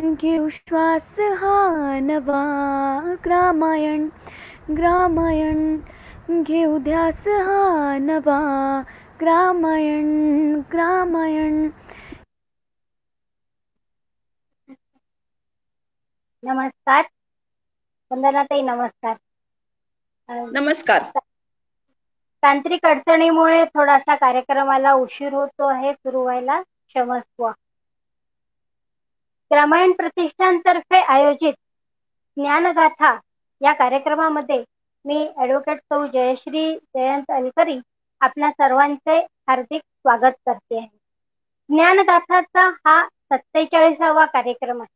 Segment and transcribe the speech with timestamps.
[0.00, 1.54] घेऊ श्वास हा
[2.02, 2.40] नवा
[3.24, 4.08] ग्रामायण
[4.76, 8.40] ग्रामायण घेऊ ध्यास हा नवा
[9.20, 10.08] ग्रामायण
[10.72, 11.68] ग्रामायण।
[16.42, 17.04] नमस्कार.
[18.10, 19.16] वंदनाताई नमस्कार.
[20.52, 21.10] नमस्कार.
[22.42, 27.50] तांत्रिक अडचणीमुळे थोडासा कार्यक्रमाला उशीर होतो आहे सुरू व्हायला क्षमस्व.
[29.50, 31.54] ग्रामायण प्रतिष्ठानतर्फे आयोजित
[32.36, 33.12] ज्ञानगाथा
[33.60, 34.62] या कार्यक्रमामध्ये
[35.04, 37.78] मी ऍडव्होकेट सौ जयश्री जयंत अलकरी
[38.20, 39.18] आपल्या सर्वांचे
[39.48, 40.88] हार्दिक स्वागत करते आहे.
[41.70, 44.94] ज्ञानगाथाचा हा सत्तेचाळीसावा कार्यक्रम आहे.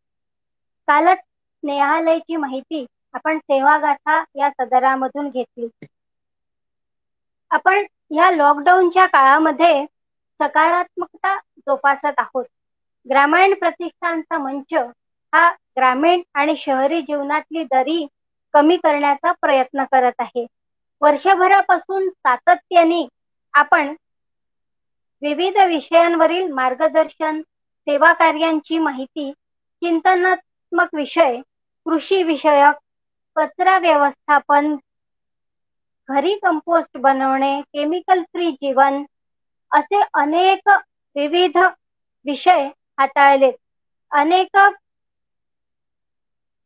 [0.88, 5.68] कालच स्नेहालयची माहिती आपण सेवागाथा या सदरामधून घेतली.
[7.50, 9.84] आपण या लॉकडाऊनच्या काळामध्ये
[10.40, 12.44] सकारात्मकता जोपासत आहोत.
[13.06, 14.74] ग्रामीण प्रतिष्ठानचा मंच
[15.32, 18.06] हा ग्रामीण आणि शहरी जीवनातली दरी
[18.54, 20.46] कमी करण्याचा प्रयत्न करत आहे.
[21.02, 23.06] वर्षभरापासून सातत्याने
[23.54, 23.94] आपण
[25.22, 29.30] विविध विषयांवरील मार्गदर्शन सेवा कार्यांची माहिती
[29.82, 31.40] चिंतनात्मक विषय
[31.86, 32.78] कृषी विषयक
[33.36, 34.74] कचरा व्यवस्थापन
[36.08, 39.02] घरी कंपोस्ट बनवणे केमिकल फ्री जीवन
[39.72, 40.68] असे अनेक
[41.16, 41.58] विविध
[42.26, 42.68] विषय
[42.98, 43.54] हाताळलेत
[44.12, 44.56] अनेक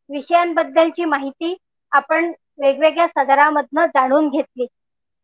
[0.09, 1.55] विषयांबद्दलची माहिती
[1.91, 4.65] आपण वेगवेगळ्या सदरामधनं जाणून घेतली.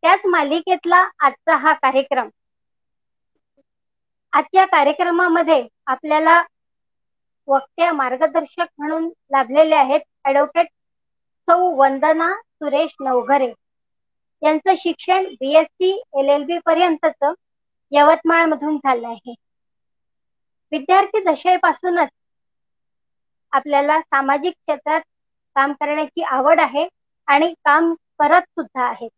[0.03, 2.29] त्याच मालिकेतला आजचा हा कार्यक्रम.
[4.33, 6.41] आजच्या कार्यक्रमामध्ये आपल्याला
[7.47, 10.67] वक्त्या मार्गदर्शक म्हणून लाभलेले आहेत ऍडव्होकेट
[11.47, 13.51] सौ वंदना सुरेश नवघरे.
[14.41, 17.33] यांचं शिक्षण बीएससी एल एल बी पर्यंतच
[17.91, 19.33] यवतमाळ मधून झालं आहे.
[20.71, 22.09] विद्यार्थी दशेपासूनच
[23.53, 25.01] आपल्याला सामाजिक क्षेत्रात
[25.55, 26.87] काम करण्याची आवड आहे
[27.27, 29.09] आणि काम करत सुद्धा आहेत.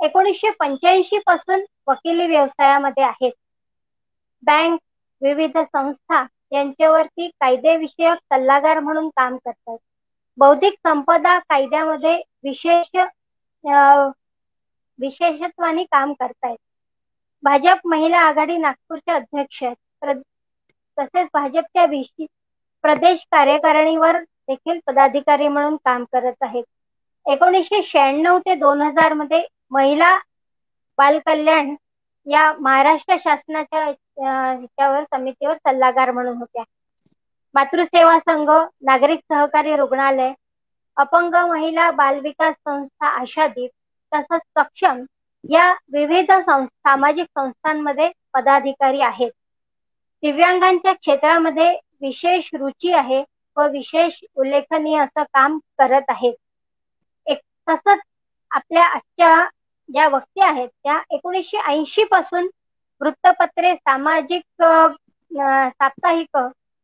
[0.00, 3.32] एकोणीसशे पंच्याऐंशी पासून वकिली व्यवसायामध्ये आहेत.
[4.42, 4.78] बँक
[5.22, 6.22] विविध संस्था
[6.52, 9.76] यांच्यावरती कायदेविषयक सल्लागार म्हणून काम करतात.
[10.38, 12.96] बौद्धिक संपदा कायद्यामध्ये विशेष
[14.98, 16.58] विशेषत्वाने काम करतायत.
[17.42, 19.76] भाजप महिला आघाडी नागपूरच्या अध्यक्ष आहेत.
[20.98, 21.86] तसेच भाजपच्या
[22.84, 24.18] प्रदेश कार्यकारिणीवर
[24.48, 26.64] देखील पदाधिकारी म्हणून काम करत आहेत.
[27.26, 30.16] एकोणीसशे शहाण्णव ते दोन हजारमध्ये महिला
[30.98, 31.74] बालकल्याण
[32.26, 36.62] या महाराष्ट्र शासनाच्या ह्याच्यावर समितीवर सल्लागार म्हणून होत्या.
[37.54, 38.48] मातृसेवा संघ
[38.82, 40.32] नागरिक सहकारी रुग्णालय
[40.96, 43.70] अपंग महिला बालविकास संस्था आशादीप
[44.12, 45.04] तसंच सक्षम
[45.44, 49.30] या विविध सामाजिक संस्थांमध्ये पदाधिकारी आहेत.
[50.24, 51.70] दिव्यांगांच्या क्षेत्रामध्ये
[52.00, 53.22] विशेष रुची आहे
[53.56, 56.34] व विशेष उल्लेखनीय असं काम करत आहेत.
[57.26, 58.00] एक तसंच
[58.50, 59.34] आपल्या आजच्या
[59.88, 62.48] ज्या वक्त्या आहेत त्या एकोणीसशे ऐंशी पासून
[63.00, 64.62] वृत्तपत्रे सामाजिक
[65.30, 66.36] साप्ताहिक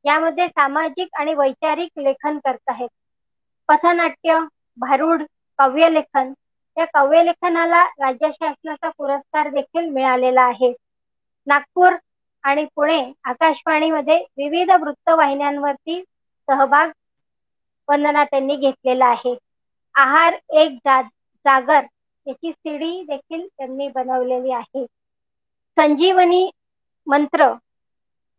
[0.05, 2.89] यामध्ये सामाजिक आणि वैचारिक लेखन करत आहेत.
[3.69, 4.39] पथनाट्य
[4.79, 5.23] भारूड
[5.59, 6.33] काव्यलेखन
[6.77, 10.73] या काव्यलेखनाला राज्य शासनाचा पुरस्कार देखील मिळालेला आहे.
[11.47, 11.97] नागपूर
[12.45, 16.01] आणि पुणे आकाशवाणीमध्ये विविध वृत्तवाहिन्यांवरती
[16.49, 16.91] सहभाग
[17.89, 19.35] वंदना त्यांनी घेतलेला आहे.
[19.95, 21.01] आहार एक जा,
[21.45, 21.85] जागर
[22.27, 24.85] याची सीडी देखील त्यांनी बनवलेली आहे.
[25.77, 26.49] संजीवनी
[27.07, 27.53] मंत्र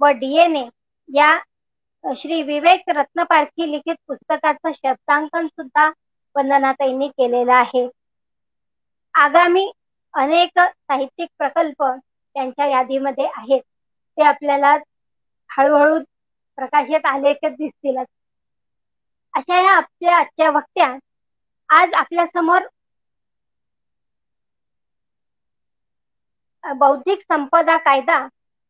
[0.02, 0.68] व डीएनए
[1.10, 1.32] या
[2.04, 5.90] श्री विवेक रत्नपारखी लिखित पुस्तकाचं शब्दांकन सुद्धा
[6.36, 7.88] वंदनाताईंनी केलेलं आहे.
[9.16, 9.66] आगामी
[10.14, 13.62] अनेक साहित्यिक प्रकल्प त्यांच्या यादीमध्ये आहेत.
[14.18, 14.76] ते आपल्याला
[15.50, 16.00] हळूहळू
[16.58, 18.08] प्रकाशित आलेखच दिसतीलच
[19.34, 20.88] अशा या आपल्या आजच्या वक्त्या
[21.70, 22.68] आज आपल्यासमोर
[26.64, 28.18] बौद्धिक संपदा कायदा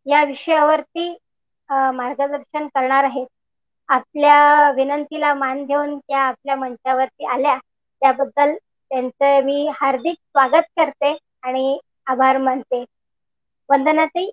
[0.05, 1.07] या विषयावरती
[1.93, 3.25] मार्गदर्शन करणार आहेत.
[3.89, 7.57] आपल्या विनंतीला मान देऊन त्या आपल्या मंचावरती आल्या.
[8.01, 11.77] त्याबद्दल त्यांचं मी हार्दिक स्वागत करते आणि
[12.07, 12.83] आभार मानते.
[13.69, 14.29] वंदनाताई.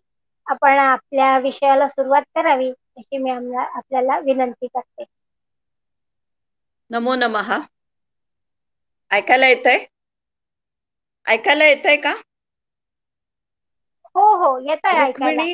[0.49, 5.05] आपण आपल्या विषयाला सुरुवात करावी अशी मी आपल्याला विनंती करते.
[6.91, 7.59] नमो नमहा
[9.11, 9.85] ऐकायला येत आहे
[11.27, 12.15] ऐकायला येत आहे का?
[14.15, 15.53] हो हो येत आहे रुक्मिणी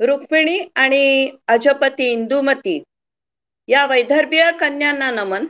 [0.00, 1.02] रुक्मिणी आणि
[1.48, 2.80] अजपती इंदुमती
[3.68, 5.46] या वैदर्भीय कन्यांना नमन.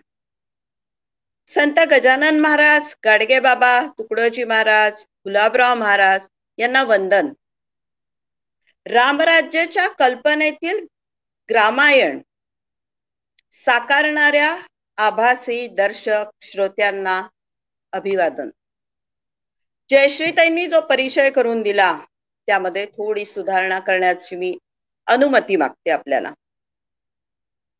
[1.48, 6.28] संत गजानन महाराज गाडगे बाबा तुकडोजी महाराज गुलाबराव महाराज
[6.58, 7.32] यांना वंदन.
[8.87, 10.87] रामराज्याच्या कल्पनेतील
[11.50, 12.20] ग्रामायण
[13.52, 14.56] साकारणाऱ्या
[14.96, 17.29] आभासी दर्शक श्रोत्यांना
[17.93, 18.50] अभिवादन.
[19.90, 22.00] जयश्रीताईंनी जो परिचय करून दिला
[22.46, 24.58] त्यामध्ये थोडी सुधारणा करण्याची मी
[25.06, 26.32] अनुमती मागते आपल्याला.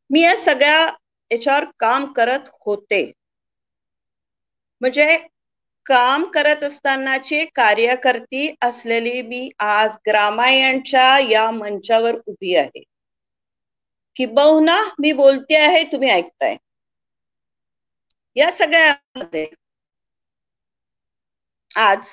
[0.09, 0.91] मी या सगळ्या
[1.31, 3.11] याच्यावर काम करत होते.
[4.81, 5.27] म्हणजे
[5.85, 12.83] काम करत असतानाची कार्यकर्ती असलेली मी आज ग्रामायणच्या या मंचावर उभी आहे.
[14.17, 16.55] किंबहुना मी बोलते आहे तुम्ही ऐकताय.
[18.35, 19.45] या सगळ्यामध्ये
[21.71, 22.09] आज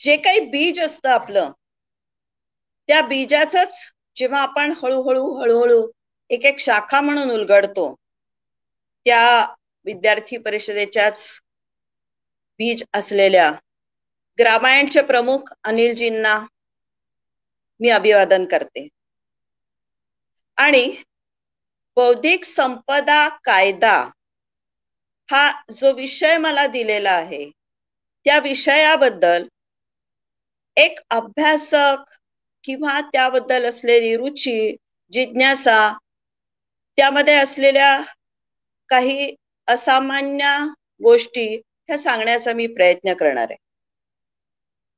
[0.00, 1.52] जे काही बीज असतं आपलं
[2.88, 3.54] त्या बीजाच
[4.16, 5.82] जेव्हा आपण हळूहळू हळूहळू
[6.30, 7.94] एक एक शाखा म्हणून उलगडतो
[9.06, 9.24] त्या
[9.86, 11.26] विद्यार्थी परिषदेच्याच
[12.60, 13.50] बीज असलेल्या
[14.38, 16.38] ग्रामायणचे प्रमुख अनिलजींना
[17.80, 18.88] मी अभिवादन करते.
[20.58, 20.86] आणि
[21.96, 23.96] बौद्धिक संपदा कायदा
[25.28, 27.44] हा जो विषय मला दिलेला आहे
[28.26, 29.46] त्या विषयाबद्दल
[30.76, 32.14] एक अभ्यासक
[32.64, 34.76] किंवा त्याबद्दल असलेली रुची
[35.12, 35.78] जिज्ञासा
[36.98, 38.00] त्यामध्ये असलेल्या
[38.90, 39.34] काही
[39.68, 40.56] असामान्य
[41.00, 41.46] गोष्टी
[41.88, 43.56] ह्या सांगण्याचा मी प्रयत्न करणार आहे.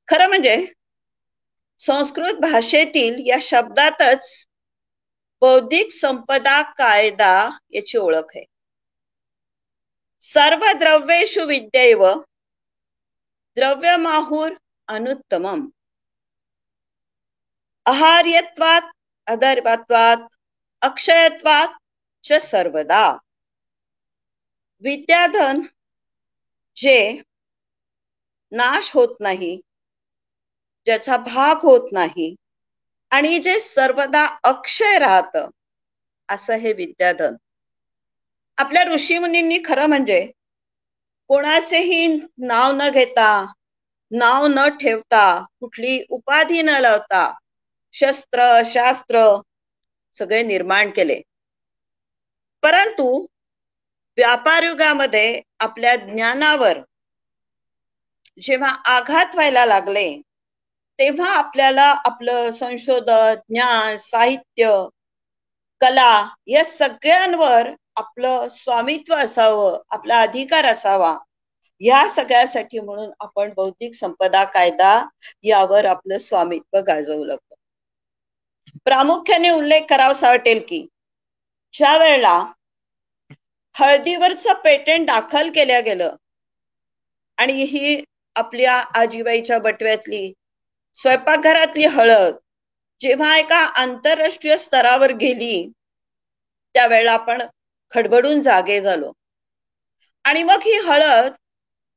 [0.07, 0.73] खरं म्हणजे
[1.79, 4.45] संस्कृत भाषेतील या शब्दातच
[5.41, 8.45] बौद्धिक संपदा कायदा याची ओळख आहे.
[10.21, 12.05] सर्व द्रव्येषु विद्यैव
[13.55, 14.51] द्रव्यमाहुर
[14.87, 15.69] अनुत्तमम.
[17.85, 18.81] आहार्यत्वात
[19.27, 20.17] अधर्वात्वात
[20.81, 21.67] अक्षयत्वात
[22.27, 23.17] च सर्वदा.
[24.81, 25.61] विद्याधन
[26.79, 27.21] जे
[28.51, 29.55] नाश होत नाही
[30.87, 32.35] ज्याचा भाग होत नाही
[33.11, 35.37] आणि जे सर्वदा अक्षय राहत
[36.29, 37.35] असं हे विद्याधन.
[38.57, 40.25] आपल्या ऋषीमुनींनी खरं म्हणजे
[41.29, 43.29] कोणाचेही नाव न घेता
[44.11, 45.23] नाव न ठेवता
[45.59, 47.31] कुठली उपाधी न लावता
[47.93, 49.19] शस्त्र शास्त्र
[50.15, 51.21] सगळे निर्माण केले.
[52.63, 53.25] परंतु
[54.17, 56.77] व्यापार युगामध्ये आपल्या ज्ञानावर
[58.41, 60.21] जेव्हा आघात व्हायला लागले
[60.99, 64.71] तेव्हा आपल्याला आपलं संशोधन ज्ञान साहित्य
[65.81, 66.11] कला
[66.47, 71.17] या सगळ्यांवर आपलं स्वामित्व असावं आपला अधिकार असावा
[71.81, 75.05] या सगळ्यासाठी म्हणून आपण बौद्धिक संपदा कायदा
[75.43, 77.55] यावर आपलं स्वामित्व गाजवू लागतो
[78.83, 80.85] प्रामुख्याने उल्लेख करावासा वाटेल की
[81.73, 82.37] ज्या वेळेला
[83.79, 86.15] हळदीवरचं पेटंट दाखल केल्या गेलं.
[87.37, 88.01] आणि ही
[88.35, 90.31] आपल्या आजीबाईच्या बटव्यातली
[90.95, 92.35] स्वयंपाकघरातली हळद
[93.01, 95.53] जेव्हा एका आंतरराष्ट्रीय स्तरावर गेली
[96.75, 97.41] त्यावेळेला आपण
[97.93, 99.11] खडबडून जागे झालो.
[100.25, 101.31] आणि मग ही हळद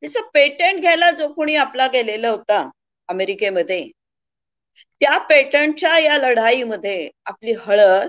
[0.02, 2.58] तिचं पेटंट घ्यायला जो कोणी आपला गेलेला होता
[3.08, 3.82] अमेरिकेमध्ये
[5.00, 8.08] त्या पेटंटच्या या लढाईमध्ये आपली हळद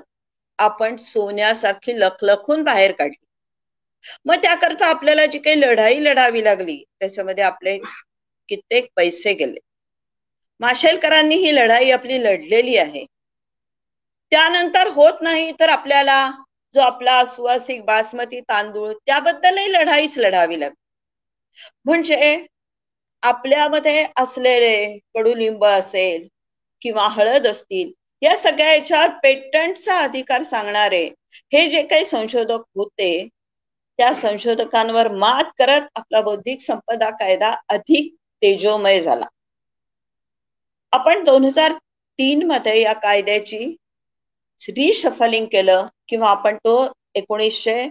[0.60, 3.23] आपण सोन्यासारखी लखलखून बाहेर काढली.
[4.26, 7.78] मग त्याकरता आपल्याला जी काही लढाई लढावी लागली त्याच्यामध्ये आपले
[8.50, 9.60] कित्येक पैसे गेले.
[10.60, 13.06] माशेलकरांनी ही लढाई आपली लढलेली आहे.
[14.32, 16.18] त्यानंतर होत नाही तर आपल्याला
[16.76, 20.76] जो आपला सुवासिक बासमती तांदूळ त्याबद्दलही लढाईच लढावी लागली.
[21.86, 22.46] म्हणजे
[23.24, 26.28] आपल्यामध्ये असलेले कडुलिंब असेल
[26.82, 31.04] किंवा हळद असतील या सगळ्या याच्यावर पेटंटचा अधिकार सांगणारे
[31.54, 33.10] हे जे काही संशोधक होते
[34.00, 39.26] त्या संशोधकांवर मात करत आपला बौद्धिक संपदा कायदा अधिक तेजोमय झाला.
[40.94, 41.74] आपण दोन हजार
[42.20, 43.76] तीन मध्ये या कायद्याची
[44.62, 46.76] रिशफलिंग केलं किंवा आपण तो
[47.16, 47.84] एकोणीसशे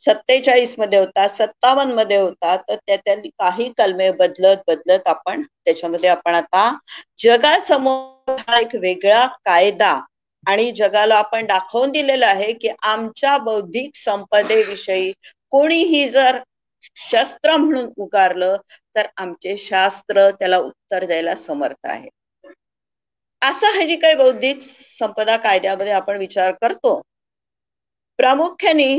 [0.00, 6.70] सत्तेचाळीसमध्ये होता सत्तावन्नमध्ये होता तर त्यातील काही कलमे बदलत बदलत आपण त्याच्यामध्ये आपण आता
[7.18, 9.98] जगासमोर हा एक वेगळा कायदा
[10.46, 15.12] आणि जगाला आपण दाखवून दिलेलं आहे की आमच्या बौद्धिक संपदेविषयी
[15.52, 16.38] कोणीही जर
[17.00, 18.56] शस्त्र म्हणून उकारलं
[18.96, 22.08] तर आमचे शास्त्र त्याला उत्तर द्यायला समर्थ आहे.
[23.42, 27.00] असं हे जी काही बौद्धिक संपदा कायद्यामध्ये आपण विचार करतो
[28.18, 28.94] प्रामुख्याने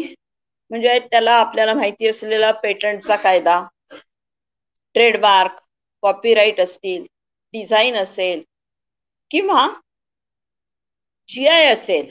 [0.72, 3.62] म्हणजे त्याला आपल्याला माहिती असलेला पेटंटचा कायदा
[4.96, 5.60] ट्रेडमार्क
[6.04, 7.04] कॉपीराईट असतील
[7.54, 8.42] डिझाईन असेल
[9.32, 9.68] किंवा
[11.30, 12.06] जी आय असेल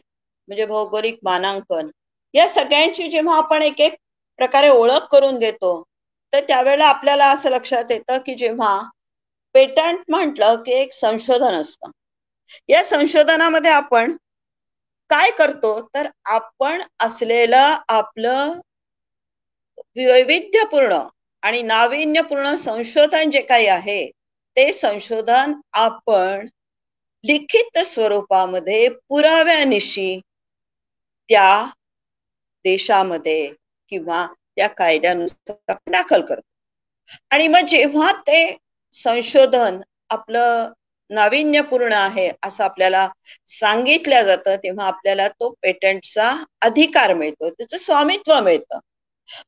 [0.48, 1.90] म्हणजे भौगोलिक मानांकन.
[2.34, 3.94] या सगळ्यांची जेव्हा आपण एक एक
[4.38, 5.82] प्रकारे ओळख करून घेतो
[6.32, 8.78] तर त्यावेळेला आपल्याला असं लक्षात येतं की जेव्हा
[9.54, 11.90] पेटंट म्हटलं की एक संशोधन असतं.
[12.68, 14.16] या संशोधनामध्ये आपण
[15.10, 15.80] काय करतो?
[15.94, 18.58] तर आपण असलेलं आपलं
[19.96, 20.98] वैविध्यपूर्ण
[21.42, 24.04] आणि नाविन्यपूर्ण संशोधन जे काही आहे
[24.56, 26.46] ते संशोधन आपण
[27.24, 30.20] लिखित स्वरूपामध्ये पुराव्यानिशी
[31.28, 31.64] त्या
[32.64, 33.52] देशामध्ये
[33.92, 36.40] किंवा त्या कायद्यानुसार दाखल करतो.
[37.30, 38.56] आणि मग जेव्हा ते
[38.94, 40.72] संशोधन आपलं
[41.10, 43.08] नाविन्यपूर्ण आहे असं आपल्याला
[43.48, 48.78] सांगितलं जातं तेव्हा आपल्याला तो पेटंटचा अधिकार मिळतो त्याचं स्वामित्व मिळतं.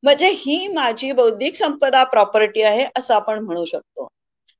[0.02, 4.08] म्हणजे ही माझी बौद्धिक संपदा प्रॉपर्टी आहे असं आपण म्हणू शकतो.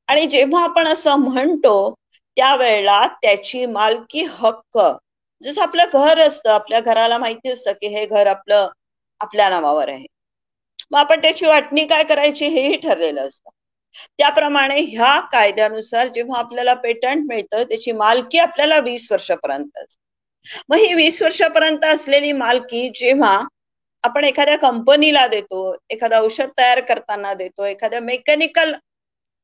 [0.09, 1.95] आणि जेव्हा आपण असं म्हणतो
[2.37, 4.79] त्यावेळेला त्याची मालकी हक्क.
[5.43, 8.69] जसं आपलं घर असतं आपल्या घराला माहिती असतं की हे घर आपलं
[9.21, 10.07] आपल्या नावावर आहे.
[10.91, 13.51] मग आपण त्याची वाटणी काय करायची हेही ठरलेलं असतं.
[14.19, 20.01] त्याप्रमाणे ह्या कायद्यानुसार जेव्हा आपल्याला पेटंट मिळतं त्याची मालकी आपल्याला वीस वर्षापर्यंत असते.
[20.69, 23.39] मग ही वीस वर्षापर्यंत असलेली मालकी जेव्हा
[24.05, 25.61] आपण एखाद्या कंपनीला देतो
[25.91, 28.73] एखादं औषध तयार करताना देतो एखाद्या मेकॅनिकल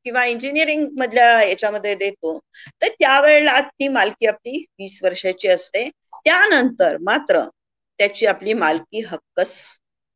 [0.07, 2.39] किंवा इंजिनिअरिंग मधल्या याच्यामध्ये देतो.
[2.83, 5.89] तर त्यावेळेला ती मालकी आपली वीस वर्षाची असते.
[6.27, 7.41] त्यानंतर मात्र
[7.99, 9.41] त्याची आपली मालकी हक्क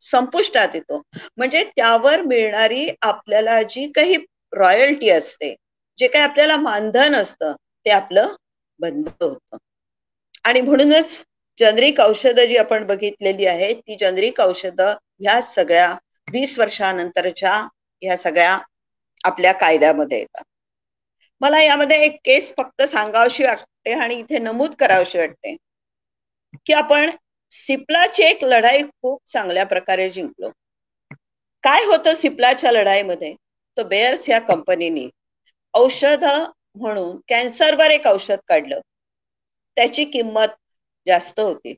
[0.03, 1.01] संपुष्टात येतो.
[1.37, 4.17] म्हणजे त्यावर मिळणारी आपल्याला जी काही
[4.53, 5.55] रॉयल्टी असते
[5.99, 7.55] जे काही आपल्याला मानधन असतं
[7.87, 8.35] ते आपलं
[8.81, 9.57] बंद होतं.
[10.45, 11.23] आणि म्हणूनच
[11.59, 15.91] जनरिक औषधं जी आपण बघितलेली आहेत ती जनरिक औषधं ह्या सगळ्या
[16.29, 17.55] वीस वर्षानंतरच्या
[18.03, 18.59] ह्या सगळ्या
[19.25, 20.45] आपल्या कायद्यामध्ये येतात.
[21.41, 25.57] मला यामध्ये एक केस फक्त सांगावशी वाटते आणि इथे नमूद करावशी वाटते.
[26.67, 27.11] की आपण
[27.51, 30.51] सिप्लाची एक लढाई खूप चांगल्या प्रकारे जिंकलो.
[31.63, 33.35] काय होतं सिप्लाच्या लढाईमध्ये?
[33.77, 35.09] तो बेअर्स या कंपनीनी
[35.75, 36.25] औषध
[36.75, 38.81] म्हणून कॅन्सरवर एक औषध काढलं.
[39.77, 40.49] त्याची किंमत
[41.07, 41.75] जास्त होती.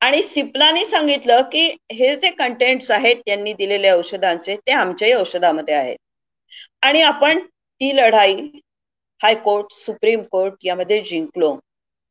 [0.00, 5.96] आणि सिप्लाने सांगितलं की हे जे कंटेंट्स आहेत त्यांनी दिलेले औषधांचे ते आमच्याही औषधामध्ये आहेत.
[6.82, 7.38] आणि आपण
[7.80, 8.36] ती लढाई
[9.20, 11.56] हायकोर्ट सुप्रीम कोर्ट यामध्ये जिंकलो.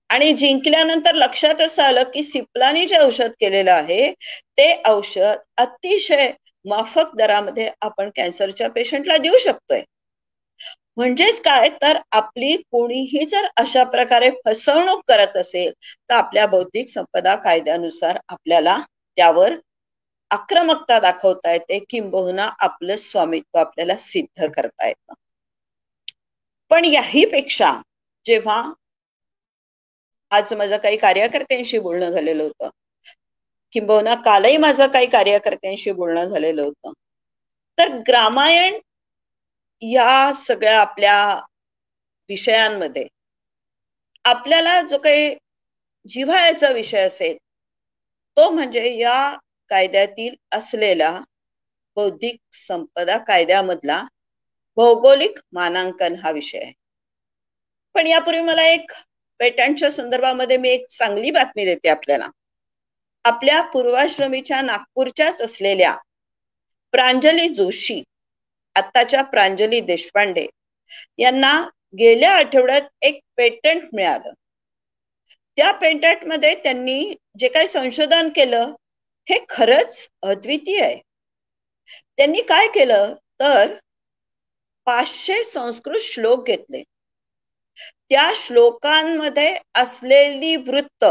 [0.09, 4.11] आणि जिंकल्यानंतर लक्षात असं आलं की सिप्लानी जे औषध केलेलं आहे
[4.57, 6.31] ते औषध अतिशय
[6.65, 9.81] माफक दरामध्ये आपण कॅन्सरच्या पेशंटला देऊ शकतोय.
[10.97, 11.69] म्हणजेच काय?
[11.81, 15.71] तर आपली कोणीही जर अशा प्रकारे फसवणूक करत असेल
[16.09, 18.77] तर आपल्या बौद्धिक संपदा कायद्यानुसार आपल्याला
[19.17, 19.53] त्यावर
[20.31, 25.13] आक्रमकता दाखवता येते किंबहुना आपलं स्वामित्व आपल्याला सिद्ध करता येतं.
[26.71, 27.71] पण याही पेक्षा
[28.25, 28.61] जेव्हा
[30.31, 32.69] आज माझं काही कार्यकर्त्यांशी बोलणं झालेलं होतं
[33.73, 36.91] किंबहुना कालही माझं काही कार्यकर्त्यांशी बोलणं झालेलं होतं
[37.77, 38.79] तर ग्रामायण
[39.81, 41.15] या सगळ्या आपल्या
[42.29, 43.07] विषयांमध्ये
[44.25, 45.35] आपल्याला जो काही
[46.05, 47.37] जिव्हाळ्याचा विषय असेल
[48.37, 49.15] तो म्हणजे या
[49.73, 51.11] कायद्यातील असलेला
[51.97, 54.03] बौद्धिक संपदा कायद्यामधला
[54.77, 56.71] भौगोलिक मानांकन हा विषय आहे.
[57.95, 58.91] पण यापूर्वी मला एक
[59.39, 62.29] पेटंटच्या संदर्भामध्ये मी एक चांगली बातमी देते आपल्याला.
[63.25, 65.95] आपल्या पूर्वाश्रमीच्या नागपूरच्याच असलेल्या
[66.93, 68.01] प्रांजली जोशी
[68.75, 70.45] आत्ताच्या प्रांजली देशपांडे
[71.19, 71.51] यांना
[71.99, 74.33] गेल्या आठवड्यात एक पेटंट मिळालं.
[75.57, 78.73] त्या पेटंटमध्ये त्यांनी जे काही संशोधन केलं
[79.27, 81.01] हे खरंच अद्वितीय आहे.
[82.17, 83.13] त्यांनी काय केलं?
[83.39, 83.73] तर
[84.87, 86.83] पाचशे संस्कृत श्लोक घेतले.
[88.09, 91.05] त्या श्लोकांमध्ये असलेली वृत्त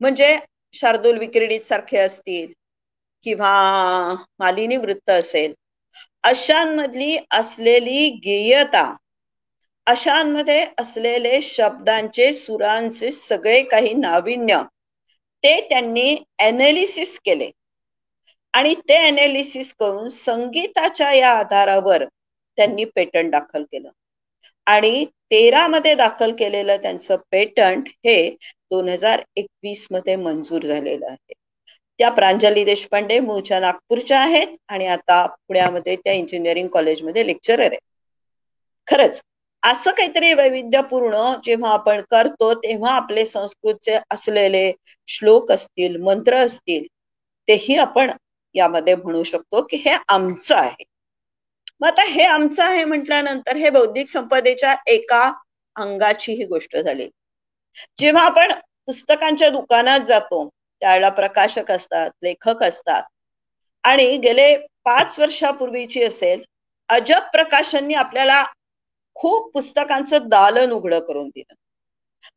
[0.00, 0.36] म्हणजे
[0.74, 2.52] शार्दूल विक्रीडित सारखे असतील
[3.24, 3.52] किंवा
[4.38, 5.54] मालिनी वृत्त असेल
[6.24, 8.84] अशांमधली असलेली गेयता
[9.86, 14.62] अशांमध्ये असलेले शब्दांचे सुरांचे सगळे काही नाविन्य
[15.44, 17.50] ते त्यांनी एनालिसिस केले.
[18.54, 22.04] आणि ते एनालिसिस करून संगीताच्या या आधारावर
[22.58, 23.88] त्यांनी पेटंट दाखल केलं.
[24.66, 28.16] आणि तेरा मध्ये दाखल केलेलं त्यांचं पेटंट हे
[28.70, 31.32] दोन हजार एकवीसमध्ये मंजूर झालेलं आहे.
[32.00, 37.78] त्या प्रांजली देशपांडे मूळच्या नागपूरच्या आहेत आणि आता पुण्यामध्ये त्या इंजिनिअरिंग कॉलेजमध्ये लेक्चरर आहे
[38.88, 39.20] खरंच
[39.62, 44.70] असं काहीतरी वैविध्यपूर्ण जेव्हा आपण करतो तेव्हा आपले संस्कृतचे असलेले
[45.08, 46.86] श्लोक असतील मंत्र असतील
[47.48, 48.10] तेही आपण
[48.54, 50.84] यामध्ये म्हणू शकतो की हे आमचं आहे.
[51.80, 55.22] मग आता हे आमचं आहे म्हटल्यानंतर हे बौद्धिक संपदेच्या एका
[55.76, 57.08] अंगाची ही गोष्ट झाली.
[57.98, 58.52] जेव्हा आपण
[58.86, 60.48] पुस्तकांच्या दुकानात जातो
[60.82, 63.02] त्यावेळेला प्रकाशक असतात लेखक असतात
[63.84, 66.42] आणि गेले पाच वर्षापूर्वीची असेल
[66.90, 68.42] अजब प्रकाशननी आपल्याला
[69.16, 71.54] खूप पुस्तकांचं दालन उघडं करून दिलं.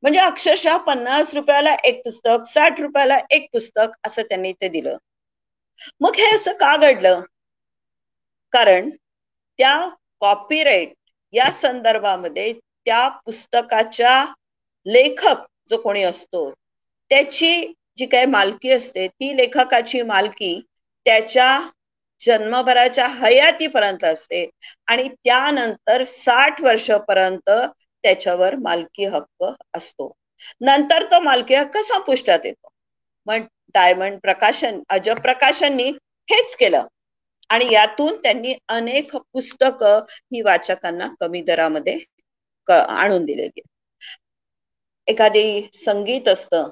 [0.01, 4.97] म्हणजे अक्षरशः पन्नास रुपयाला एक पुस्तक साठ रुपयाला एक पुस्तक असं त्यांनी ते दिलं.
[6.01, 7.21] मग हे असं का घडलं?
[8.53, 8.89] कारण
[9.59, 9.77] त्या
[10.19, 10.93] कॉपीराईट
[11.33, 14.25] या संदर्भामध्ये त्या पुस्तकाच्या
[14.85, 16.49] लेखक जो कोणी असतो
[17.11, 20.59] त्याची जी काही मालकी असते ती लेखकाची मालकी
[21.05, 21.69] त्याच्या
[22.21, 24.45] जन्मभराच्या हयातीपर्यंत असते.
[24.87, 29.43] आणि त्यानंतर साठ वर्षपर्यंत त्याच्यावर मालकी हक्क
[29.73, 30.11] असतो.
[30.61, 32.69] नंतर तो मालकी हक्क संपुष्टात येतो.
[33.27, 33.45] मग
[33.75, 35.89] डायमंड प्रकाशन अजब प्रकाशननी
[36.29, 36.87] हेच केलं.
[37.49, 41.97] आणि यातून त्यांनी अनेक पुस्तकं ही वाचकांना कमी दरामध्ये
[42.67, 43.61] आणून दिलेली
[45.07, 45.43] एखादी
[45.73, 46.69] संगीत असतं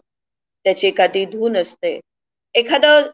[0.66, 2.00] त्याची एखादी धून असते
[2.56, 3.10] एखादं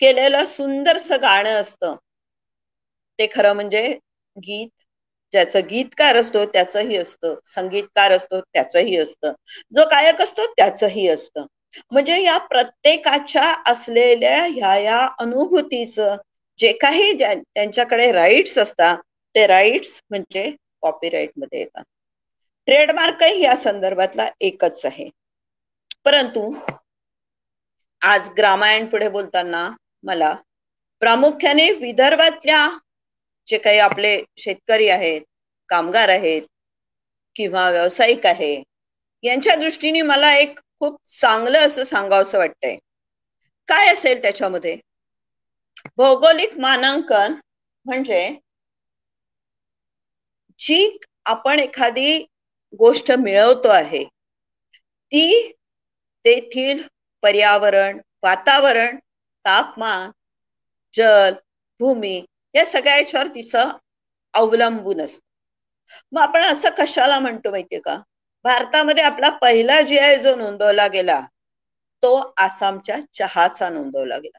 [0.00, 1.96] केलेलं सुंदरस गाणं असतं.
[3.18, 3.82] ते खरं म्हणजे
[4.36, 4.68] गीत
[5.32, 7.34] ज्याचं गीतकार असतो त्याचंही असतं.
[7.46, 9.32] संगीतकार असतो त्याचंही असतं.
[9.72, 11.46] जो गायक असतो त्याचंही असतं.
[11.90, 16.16] म्हणजे या प्रत्येकाच्या असलेल्या ह्या या अनुभूतीचं
[16.58, 18.98] जे काही त्यांच्याकडे राईट्स असतात
[19.34, 20.50] ते राईट्स म्हणजे
[20.82, 21.84] कॉपीराईटमध्ये येतात.
[22.68, 25.08] ट्रेडमार्कही या संदर्भातला एकच आहे.
[26.04, 26.52] परंतु
[28.02, 29.68] आज ग्रामायण पुढे बोलताना
[30.06, 30.34] मला.
[31.02, 32.66] प्रामुख्याने विदर्भातल्या
[33.48, 35.22] जे काही आपले शेतकरी आहेत
[35.68, 36.42] कामगार आहेत
[37.36, 38.54] किंवा व्यावसायिक आहे
[39.24, 42.76] यांच्या दृष्टीने मला एक खूप चांगलं असं सांगावंसं वाटतंय.
[43.68, 44.76] काय असेल त्याच्यामध्ये?
[45.96, 47.34] भौगोलिक मानांकन
[47.86, 48.20] म्हणजे
[50.60, 52.18] जी आपण एखादी
[52.78, 54.04] गोष्ट मिळवतो आहे
[55.12, 55.52] ती
[56.24, 56.82] तेथील
[57.22, 58.96] पर्यावरण वातावरण
[59.46, 60.10] तापमान
[60.94, 61.34] जल
[61.80, 62.16] भूमी
[62.54, 63.70] या सगळ्या याच्यावर तिचं
[64.34, 65.20] अवलंबून असत.
[66.12, 67.96] मग आपण असं कशाला म्हणतो माहितीये का?
[68.44, 71.20] भारतामध्ये आपला पहिला जी आय जो नोंदवला गेला
[72.02, 74.38] तो आसामच्या चहाचा नोंदवला गेला.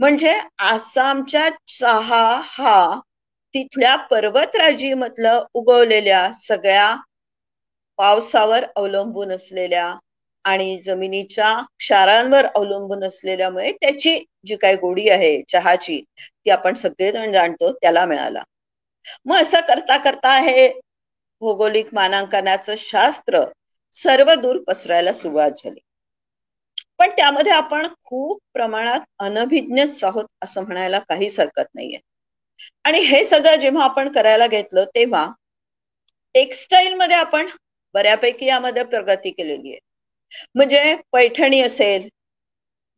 [0.00, 0.32] म्हणजे
[0.64, 3.00] आसामच्या चहा हा
[3.54, 6.94] तिथल्या पर्वतराजी मधलं उगवलेल्या सगळ्या
[7.98, 9.94] पावसावर अवलंबून असलेल्या
[10.46, 17.72] आणि जमिनीच्या क्षारांवर अवलंबून असलेल्यामुळे त्याची जी काही गोडी आहे चहाची ती आपण सगळेजण जाणतो
[17.72, 18.42] त्याला मिळाला.
[19.26, 20.68] मग असं करता करता हे
[21.42, 23.44] भौगोलिक मानांकनाचं शास्त्र
[23.94, 25.80] सर्व दूर पसरायला सुरुवात झाली.
[26.98, 31.98] पण त्यामध्ये आपण खूप प्रमाणात अनभिज्ञच आहोत असं म्हणायला काहीच हरकत नाहीये.
[32.84, 35.26] आणि हे सगळं जेव्हा आपण करायला घेतलं तेव्हा
[36.34, 37.48] टेक्स्टाईल मध्ये आपण
[37.94, 39.78] बऱ्यापैकी यामध्ये प्रगती केलेली आहे.
[40.54, 42.08] म्हणजे पैठणी असेल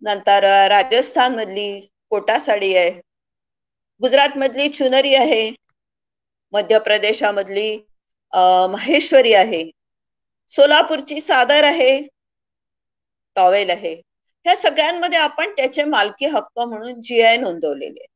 [0.03, 1.69] नंतर राजस्थान मधली
[2.11, 2.91] कोटा साडी आहे
[4.01, 5.51] गुजरात मधली चुनरी आहे
[6.53, 7.71] मध्य प्रदेशामधली
[8.71, 9.63] माहेश्वरी आहे
[10.51, 12.01] सोलापूरची सादर आहे
[13.37, 13.95] टॉवेल आहे.
[14.47, 18.07] ह्या सगळ्यांमध्ये आपण त्याचे मालकी हक्क म्हणून जी आय नोंदवलेले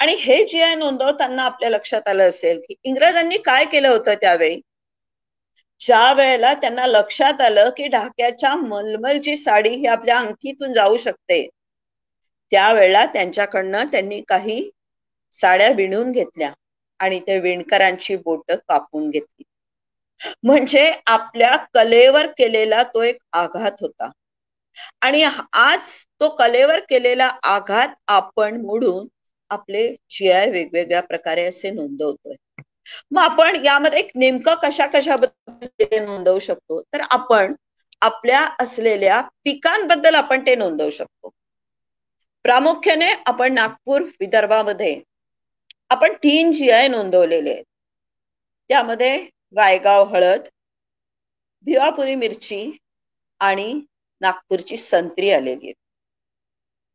[0.00, 4.60] आणि हे जी आय नोंदवताना आपल्या लक्षात आलं असेल की इंग्रजांनी काय केलं होतं त्यावेळी?
[5.80, 11.46] ज्या वेळेला त्यांना लक्षात आलं की ढाक्याच्या मलमलची साडी ही आपल्या अंगठीतून जाऊ शकते
[12.52, 14.60] त्यावेळेला त्यांच्याकडनं त्यांनी काही
[15.34, 16.52] साड्या विणून घेतल्या
[17.00, 19.44] आणि ते विणकरांची बोट कापून घेतली.
[20.44, 24.10] म्हणजे आपल्या कलेवर केलेला तो एक आघात होता.
[25.02, 25.22] आणि
[25.54, 25.88] आज
[26.20, 29.06] तो कलेवर केलेला आघात आपण मोडून
[29.50, 32.34] आपले जी आय वेगवेगळ्या प्रकारे असे नोंदवतोय.
[33.10, 36.80] मग आपण यामध्ये नेमकं कशा कशाबद्दल नोंदवू शकतो?
[36.82, 37.54] तर आपण
[38.02, 41.30] आपल्या असलेल्या पिकांबद्दल आपण ते नोंदवू शकतो.
[42.44, 45.00] प्रामुख्याने आपण नागपूर विदर्भामध्ये
[45.90, 47.64] आपण तीन जी आय नोंदवलेले आहेत.
[48.70, 49.16] त्यामध्ये
[49.54, 50.48] वायगाव हळद
[51.66, 52.60] भिवापुरी मिरची
[53.40, 53.72] आणि
[54.20, 55.72] नागपूरची संत्री आलेली आहे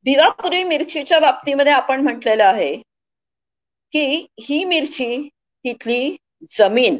[0.05, 2.75] भिवापुरी मिरचीच्या बाबतीमध्ये आपण म्हटलेलं आहे
[3.93, 5.29] की ही मिरची
[5.65, 6.15] तिथली
[6.49, 6.97] जमीन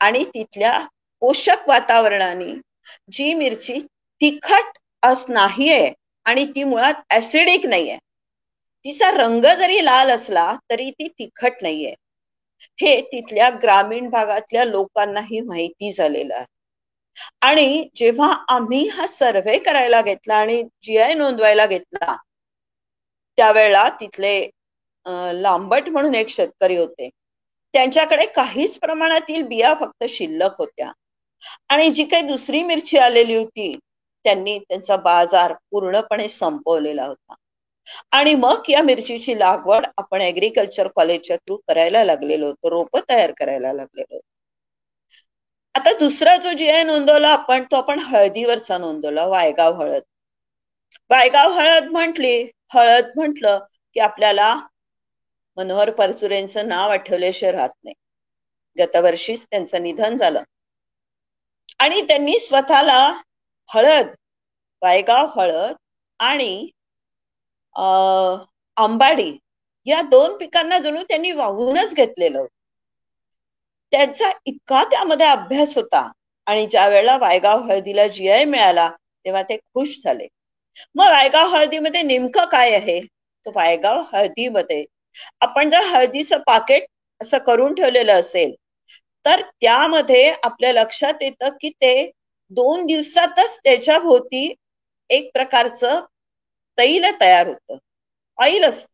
[0.00, 0.78] आणि तिथल्या
[1.22, 2.52] पोषक वातावरणाने
[3.12, 3.78] जी मिरची
[4.20, 5.92] तिखट अस नाहीये
[6.26, 7.98] आणि ती मुळात ऍसिडिक नाहीये.
[8.84, 11.94] तिचा रंग जरी लाल असला तरी ती तिखट नाहीये.
[12.78, 16.44] हे तिथल्या ग्रामीण भागातल्या लोकांनाही माहिती झालेलं आहे.
[17.42, 22.14] आणि जेव्हा आम्ही हा सर्व्हे करायला घेतला आणि जी आय नोंदवायला घेतला
[23.38, 24.34] त्यावेळेला तिथले
[25.34, 27.08] लांबट म्हणून एक शेतकरी होते.
[27.74, 30.90] त्यांच्याकडे काहीच प्रमाणातील बिया फक्त शिल्लक होत्या.
[31.68, 33.72] आणि जी काही दुसरी मिरची आलेली होती
[34.24, 37.34] त्यांनी त्यांचा बाजार पूर्णपणे संपवलेला होता.
[38.12, 43.72] आणि मग या मिरचीची लागवड आपण ऍग्रिकल्चर कॉलेजच्या थ्रू करायला लागलेलो होतो रोप तयार करायला
[43.72, 44.20] लागलेलो
[45.74, 50.02] आता दुसरा जो जी आय नोंदवला आपण तो आपण हळदीवरचा नोंदवला वायगाव हळद.
[51.10, 52.34] वायगाव हळद म्हटली
[52.70, 53.58] हळद म्हटलं
[53.96, 54.54] की आपल्याला
[55.60, 57.94] मनोहर परचुरेंचं नाव आठवल्याशिवाय राहत नाही.
[58.76, 60.42] गतवर्षीच त्यांचं निधन झालं.
[61.80, 63.00] आणि त्यांनी स्वतःला
[63.70, 64.14] हळद
[64.82, 65.74] वायगाव हळद
[66.20, 66.52] आणि
[68.76, 69.30] आंबाडी
[69.86, 72.46] या दोन पिकांना जणू त्यांनी वाहूनच घेतलेलं
[73.92, 76.10] त्यांचा इतका त्यामध्ये अभ्यास होता
[76.46, 78.88] आणि ज्या वेळेला वायगाव हळदीला जीआय मिळाला
[79.24, 80.26] तेव्हा ते खुश झाले.
[80.94, 83.00] मग वायगाव हळदीमध्ये नेमकं काय आहे?
[83.46, 84.84] तर वायगाव हळदीमध्ये
[85.40, 86.86] आपण जर हळदीचं पाकिट
[87.20, 88.54] असं करून ठेवलेलं असेल
[89.24, 92.10] तर त्यामध्ये आपल्या लक्षात येतं की ते
[92.50, 94.52] दोन दिवसातच त्याच्या भोवती
[95.10, 96.00] एक प्रकारचं
[96.78, 97.76] तैल तयार होतं.
[98.38, 98.86] ऑइल असत.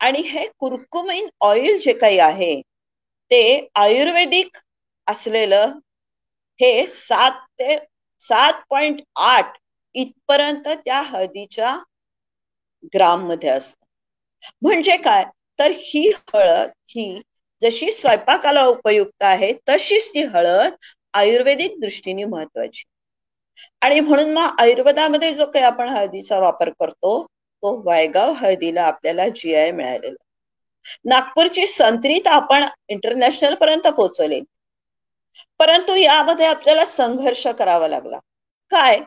[0.00, 2.54] आणि हे कुरकुमिन ऑइल जे काही आहे
[3.30, 3.42] ते
[3.76, 4.56] आयुर्वेदिक
[5.06, 5.72] असलेलं
[6.60, 7.76] हे सात ते
[8.20, 9.58] सात पॉइंट आठ
[9.94, 11.76] इथपर्यंत त्या हळदीच्या
[12.94, 13.81] ग्राममध्ये असत.
[14.62, 15.24] म्हणजे काय?
[15.58, 17.20] तर ही हळद ही
[17.60, 20.74] जशी स्वयंपाकाला उपयुक्त आहे तशीच ती हळद
[21.14, 22.84] आयुर्वेदिक दृष्टीने महत्वाची
[23.82, 27.14] आणि म्हणून मग आयुर्वेदामध्ये जो काही आपण हळदीचा वापर करतो
[27.62, 30.16] तो वायगाव हळदीला आपल्याला जी आय मिळालेला.
[31.04, 34.40] नागपूरची संत्रीत आपण इंटरनॅशनल पर्यंत पोहोचवले.
[35.60, 38.18] परंतु यामध्ये आपल्याला संघर्ष करावा लागला.
[38.72, 39.00] काय?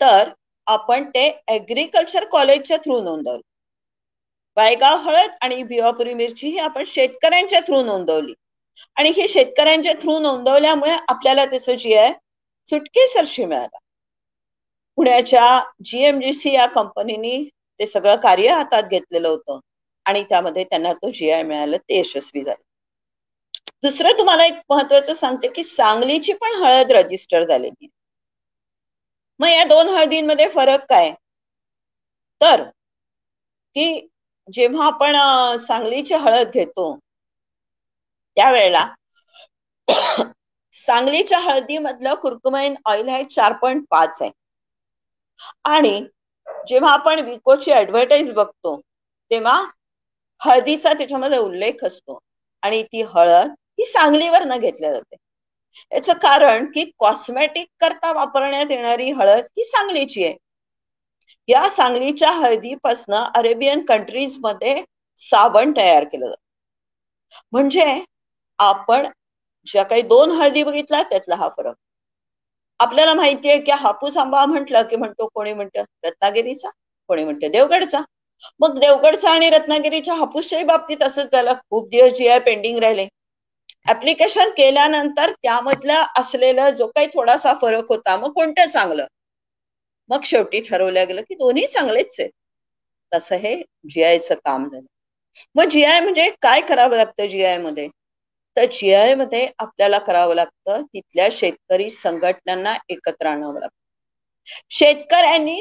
[0.00, 0.30] तर
[0.66, 3.40] आपण ते ऍग्रिकल्चर कॉलेजच्या थ्रू नोंदवलं.
[4.56, 8.34] वायगाव हळद आणि भिवापुरी मिरची ही आपण शेतकऱ्यांच्या थ्रू नोंदवली.
[8.96, 12.12] आणि ही शेतकऱ्यांच्या थ्रू नोंदवल्यामुळे आपल्याला त्याचं जी आय
[12.68, 13.78] सुटकेसरशी मिळाला.
[14.98, 17.44] पुण्याच्या जीएमजीसी या कंपनीनी
[17.80, 19.58] ते सगळं कार्य हातात घेतलेलं होतं.
[20.06, 22.62] आणि त्यामध्ये त्यांना तो जी आय मिळाला ते यशस्वी झाले.
[23.82, 27.88] दुसरं तुम्हाला एक महत्वाचं सांगते की सांगलीची पण हळद रजिस्टर झालेली
[29.40, 31.10] मग या दोन हळदींमध्ये फरक काय?
[32.40, 32.62] तर
[33.76, 34.08] की
[34.48, 35.16] जेव्हा आपण
[35.60, 36.94] सांगलीची हळद घेतो
[38.36, 38.84] त्यावेळेला
[40.74, 44.30] सांगलीच्या हळदीमधलं कुर्कुमाइन ऑइल आहे चार पॉईंट पाच आहे.
[45.66, 46.00] आणि
[46.66, 48.76] जेव्हा आपण विकोची ऍडव्हर्टाईज बघतो
[49.30, 49.60] तेव्हा
[50.40, 52.18] हळदीचा त्याच्यामध्ये उल्लेख असतो.
[52.62, 55.16] आणि ती हळद ही सांगलीवर न घेतल्या जाते.
[55.92, 60.36] याच कारण की कॉस्मेटिक करता वापरण्यात येणारी हळद ही सांगलीची आहे.
[61.48, 64.82] या सांगलीच्या हळदीपासनं अरेबियन कंट्रीजमध्ये
[65.18, 66.36] साबण तयार केलं जात.
[67.52, 67.84] म्हणजे
[68.58, 69.06] आपण
[69.66, 71.74] ज्या काही दोन हळदी बघितल्या त्यातला हा फरक.
[72.80, 76.68] आपल्याला माहितीये की हापूस आंबा म्हटलं की म्हणतो कोणी म्हणतं रत्नागिरीचा
[77.10, 78.00] कोणी म्हणतं देवगडचा.
[78.60, 81.52] मग देवगडचा आणि रत्नागिरीच्या हापूसच्याही बाबतीत असंच झालं.
[81.70, 83.06] खूप दिवस जी आय पेंडिंग राहिले.
[83.86, 89.06] ऍप्लिकेशन केल्यानंतर त्यामधला असलेला जो काही थोडासा फरक होता मग कोणतं चांगलं?
[90.12, 92.30] मग शेवटी ठरवलं गेलं की दोन्ही चांगलेच आहेत.
[93.12, 93.56] तसं हे
[93.90, 94.86] जी आयचं काम झालं.
[95.54, 97.88] मग जी आय म्हणजे काय करावं लागतं जी आयमध्ये?
[98.56, 103.76] तर जी आयमध्ये आपल्याला करावं लागतं तिथल्या शेतकरी संघटनांना एकत्र आणावं लागतं.
[104.70, 105.60] शेतकऱ्यांनी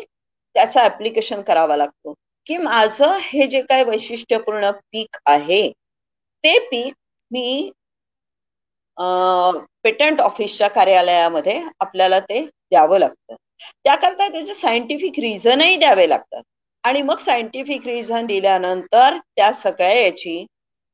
[0.56, 2.14] त्याचा ऍप्लिकेशन करावा लागतो.
[2.48, 5.62] की माझं हे जे काय वैशिष्ट्यपूर्ण पीक आहे
[6.44, 6.94] ते पीक
[7.32, 7.72] मी
[9.84, 13.36] पेटंट ऑफिसच्या कार्यालयामध्ये आपल्याला ते द्यावं लागतं.
[13.84, 16.44] त्याकरता त्याचे सायंटिफिक रिझनही द्यावे लागतात.
[16.84, 20.46] आणि मग सायंटिफिक रिझन दिल्यानंतर त्या सगळ्या याची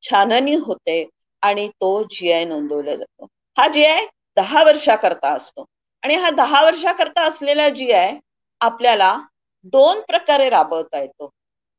[0.03, 1.03] छाननी होते
[1.43, 3.25] आणि तो जी आय नोंदवला जातो.
[3.57, 4.05] हा जी आय
[4.37, 5.65] दहा वर्षाकरता असतो.
[6.03, 8.13] आणि हा दहा वर्षाकरता असलेला जी आय
[8.61, 9.15] आपल्याला
[9.73, 11.29] दोन प्रकारे राबवता येतो.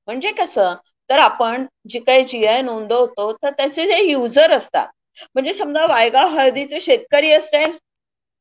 [0.09, 0.75] म्हणजे कसं?
[1.11, 4.89] तर आपण जे काही जी आय नोंदवतो तर त्याचे जे युजर असतात
[5.35, 7.77] म्हणजे समजा वायगाव हळदीचे शेतकरी असतील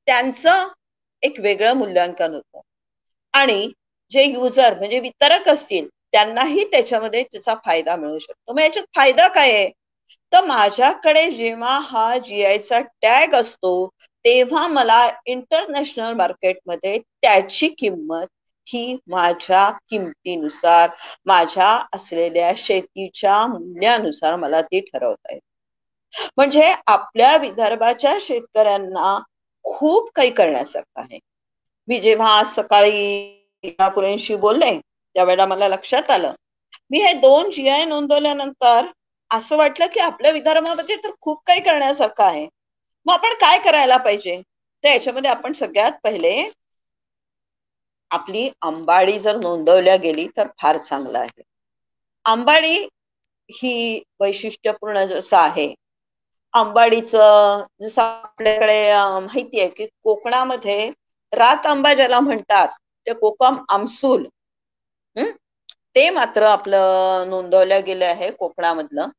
[0.08, 0.68] त्यांचं
[1.24, 2.60] एक वेगळं मूल्यांकन होतं.
[3.34, 3.72] आणि
[4.12, 8.54] जे युजर म्हणजे वितरक असतील त्यांनाही त्याच्यामध्ये त्याचा फायदा मिळू शकतो.
[8.54, 9.70] मग याच्यात फायदा काय आहे?
[10.32, 13.72] तर माझ्याकडे जेव्हा हा जी आयचा टॅग असतो
[14.26, 18.28] तेव्हा मला इंटरनॅशनल मार्केटमध्ये त्याची किंमत
[18.68, 20.90] ही माझ्या किमतीनुसार
[21.26, 25.46] माझ्या असलेल्या शेतीच्या मूल्यानुसार मला ती ठरवता येते.
[26.38, 29.18] म्हणजे आपल्या विदर्भाच्या शेतकऱ्यांना
[29.68, 31.20] खूप काही करण्यासारखं आहे.
[31.88, 33.28] मी जेव्हा आज सकाळी
[33.64, 36.34] पुरेंशी बोलले त्यावेळेला मला लक्षात आलं.
[36.92, 38.86] मी हे दोन जी आय नोंदवल्यानंतर
[39.32, 42.48] असं वाटलं की आपल्या विदर्भामध्ये तर खूप काही करण्यासारखं आहे.
[43.06, 44.42] मग आपण काय करायला पाहिजे?
[44.84, 46.50] तर याच्यामध्ये आपण सगळ्यात पहिले
[48.12, 51.42] आपली अंबाडी जर नोंदवल्या गेली तर फार चांगलं आहे.
[52.26, 52.78] अंबाडी
[53.50, 55.74] ही वैशिष्ट्यपूर्ण जसं आहे
[56.54, 58.80] आंबाडीचं जसं आपल्याकडे
[59.22, 60.90] माहिती आहे की कोकणामध्ये
[61.34, 62.68] रात आंबा ज्याला म्हणतात
[63.08, 64.26] ते कोकम आमसूल.
[65.16, 65.32] हम्म
[65.96, 69.10] ते मात्र आपलं नोंदवलं गेलं आहे कोकणामधलं.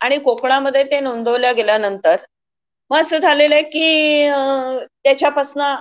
[0.00, 2.16] आणि कोकणामध्ये ते नोंदवल्या गेल्यानंतर
[2.90, 4.28] मग असं झालेलं आहे की
[5.04, 5.74] त्याच्यापासनं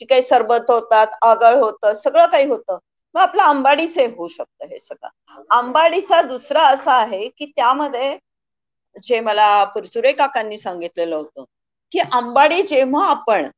[0.00, 2.78] जी काही सरबत होतात आगळ होतं सगळं काही होतं
[3.14, 5.08] मग आपलं आंबाडीचे होऊ शकतं हे सगळं.
[5.50, 8.16] आंबाडीचा दुसरा असा आहे की त्यामध्ये
[8.96, 11.44] जे मला पुरचुरे काकांनी सांगितलेलं होतं
[11.92, 13.48] की आंबाडी जेव्हा आपण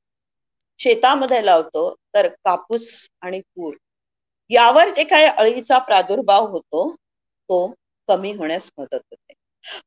[0.81, 2.90] शेतामध्ये लावतो तर कापूस
[3.21, 3.75] आणि तूर
[4.51, 7.66] यावर जे काही अळीचा प्रादुर्भाव होतो तो
[8.09, 9.33] कमी होण्यास मदत होते.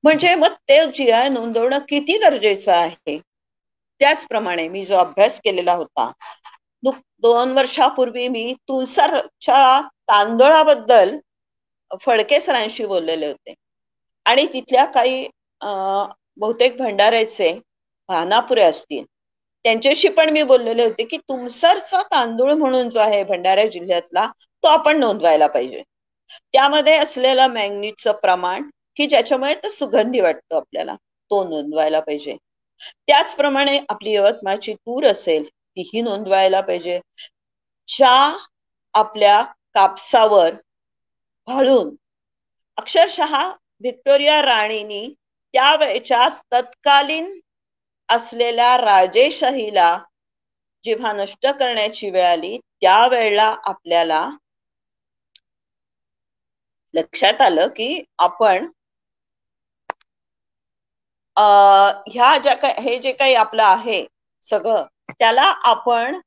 [0.04, 3.18] म्हणजे मग ते जी आय नोंदवणं किती गरजेचं आहे?
[4.02, 6.12] त्याचप्रमाणे मी जो अभ्यास केलेला होता
[7.24, 11.18] दोन वर्षापूर्वी मी तुळसरच्या तांदळाबद्दल
[12.02, 13.54] फडके सरांशी बोललेले होते.
[14.26, 15.28] आणि तिथल्या काही
[15.62, 17.52] बहुतेक भंडाऱ्याचे
[18.10, 19.04] भानापुरे असतील.
[19.65, 24.28] त्यांच्याशी पण मी बोललेले होते की तुमसरचा तांदूळ म्हणून जो आहे भंडारा जिल्ह्यातला
[24.63, 25.82] तो आपण नोंदवायला पाहिजे.
[26.54, 32.36] त्यामध्ये असलेलं मॅग्नीटचं प्रमाण की ज्याच्यामुळे तो सुगंधी वाटतो आपल्याला तो नोंदवायला पाहिजे.
[33.08, 37.00] त्याचप्रमाणे आपली यवतमाळची तूर असेल तीही नोंदवायला पाहिजे.
[37.89, 38.15] ज्या
[38.94, 39.41] आपल्या
[39.76, 40.54] कापसावर
[41.48, 41.96] भाळून
[42.78, 43.36] अक्षरशः
[43.82, 45.04] व्हिक्टोरिया राणीनी
[45.56, 47.32] त्यावेळच्या तत्कालीन
[48.10, 49.98] असलेल्या राजेशाहीला
[50.84, 54.28] जेव्हा नष्ट करण्याची वेळ आली त्यावेळेला आपल्याला
[56.94, 57.88] लक्षात आलं की
[58.20, 58.68] आपण
[62.08, 64.06] ह्या ज्या काही हे जे काही आपलं आहे
[64.44, 66.20] सगळं त्याला आपण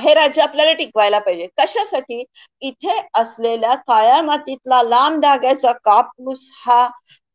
[0.00, 1.46] हे राज्य आपल्याला टिकवायला पाहिजे.
[1.58, 2.24] कशासाठी?
[2.62, 6.86] इथे असलेल्या काळ्या मातीतला लांब धाग्याचा कापूस हा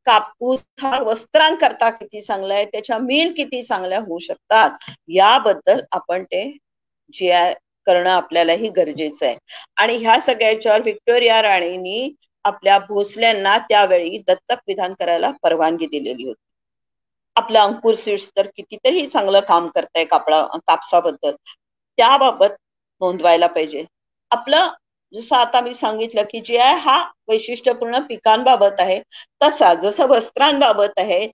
[0.08, 6.44] कापूस हा वस्त्रांकरता किती चांगला आहे त्याच्या मिल किती चांगल्या होऊ शकतात याबद्दल आपण ते
[7.14, 7.32] जे
[7.88, 9.38] करणं आपल्यालाही गरजेचं आहे.
[9.78, 12.10] आणि ह्या सगळ्याच्यावर व्हिक्टोरिया राणींनी
[12.46, 16.40] आपल्या भोसल्यांना त्यावेळी दत्तक विधान करायला परवानगी दिलेली होती.
[17.36, 21.36] आपलं अंकुर स्वीट्स तर कितीतरी चांगलं काम करताय कापडा कापसाबद्दल.
[21.98, 22.56] त्याबाबत
[23.02, 23.86] नोंदवायला पाहिजे.
[24.32, 24.70] आपलं
[25.14, 29.00] जसं आता मी सांगितलं की जे आहे हा वैशिष्ट्यपूर्ण पिकांबाबत आहे
[29.44, 31.26] तसा जसं वस्त्रांबाबत आहे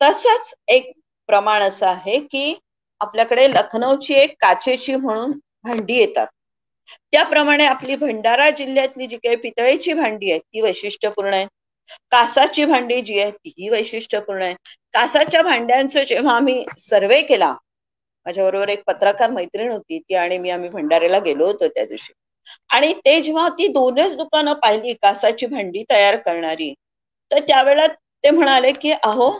[0.00, 0.92] तसंच एक
[1.28, 2.54] प्रमाण असं आहे की
[3.00, 5.30] आपल्याकडे लखनौची एक काचेची म्हणून
[5.64, 6.26] भांडी येतात.
[7.12, 11.46] त्याप्रमाणे आपली भंडारा जिल्ह्यातली जी काही पितळेची भांडी आहे ती वैशिष्ट्यपूर्ण आहे
[12.12, 14.54] कासाची भांडी जी आहे तीही वैशिष्ट्यपूर्ण आहे
[14.94, 17.54] कासाच्या भांड्यांचं जेव्हा आम्ही सर्वे केला
[18.26, 22.12] माझ्याबरोबर एक पत्रकार मैत्रीण होती ती आणि मी आम्ही भंडाऱ्याला गेलो होतो त्या दिवशी.
[22.70, 26.72] आणि ते जेव्हा ती दोनच दुकानं पाहिली कासाची भांडी तयार करणारी
[27.30, 29.30] तर त्यावेळेला ते म्हणाले की अहो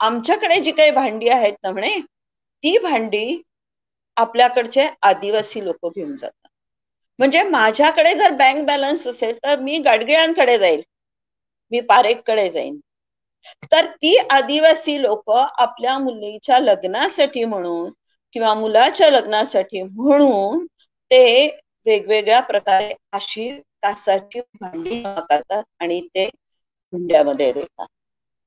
[0.00, 1.98] आमच्याकडे जी काही भांडी आहेत ना म्हणे
[2.62, 3.40] ती भांडी
[4.16, 6.48] आपल्याकडचे आदिवासी लोक घेऊन जातात.
[7.18, 10.82] म्हणजे माझ्याकडे जर बँक बॅलन्स असेल तर मी गाडगिळांकडे जाईल
[11.72, 12.78] मी पारेखकडे जाईन.
[13.72, 17.90] तर ती आदिवासी लोक आपल्या मुलीच्या लग्नासाठी म्हणून
[18.36, 20.64] किंवा मुलाच्या लग्नासाठी म्हणून
[21.10, 21.24] ते
[21.86, 23.48] वेगवेगळ्या प्रकारे अशी
[23.82, 27.86] कासाची भांडी करतात आणि ते हुंड्यामध्ये देतात.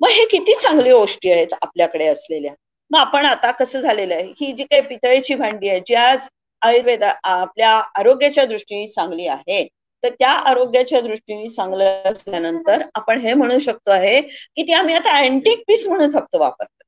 [0.02, 2.54] मग हे किती चांगली गोष्टी आहेत आपल्याकडे असलेल्या.
[2.92, 4.34] मग आपण आता कसं झालेलं आहे?
[4.42, 6.28] ही जी काही पितळेची भांडी आहे जी आज
[6.62, 9.64] आयुर्वेदा आपल्या आरोग्याच्या दृष्टीने चांगली आहे
[10.04, 15.18] तर त्या आरोग्याच्या दृष्टीने चांगलं असल्यानंतर आपण हे म्हणू शकतो आहे की ती आम्ही आता
[15.18, 16.84] अँटिक पीस म्हणून फक्त वापरतो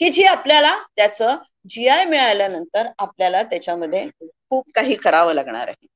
[0.00, 1.36] की जी आपल्याला त्याचं
[1.68, 4.04] जी आय मिळाल्यानंतर आपल्याला त्याच्यामध्ये
[4.50, 5.86] खूप काही करावं लागणार आहे.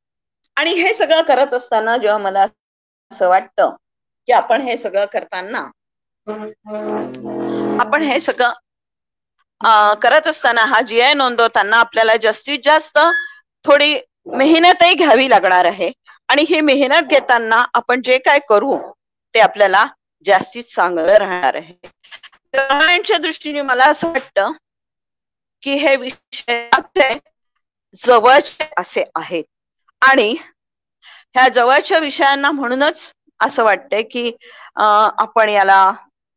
[0.56, 2.46] आणि हे सगळं करत असताना जेव्हा मला
[3.12, 3.74] असं वाटतं
[4.28, 5.66] की आपण हे सगळं करताना
[7.80, 8.52] आपण हे सगळं
[10.00, 12.98] करत असताना हा जी आय नोंदवताना आपल्याला जास्तीत जास्त
[13.64, 13.94] थोडी
[14.28, 15.90] मेहनतही घ्यावी लागणार आहे.
[16.28, 18.76] आणि ही मेहनत घेताना आपण जे काय करू
[19.34, 19.84] ते आपल्याला
[20.26, 21.74] जास्तीत चांगलं राहणार आहे.
[22.54, 24.52] ग्रहांच्या दृष्टीने मला असं वाटतं
[25.62, 26.68] की हे विषय
[27.96, 29.44] जवळचे असे आहेत.
[30.02, 30.34] आणि
[31.34, 34.30] ह्या जवळच्या विषयांना म्हणूनच असं वाटतंय की
[34.76, 35.80] आपण याला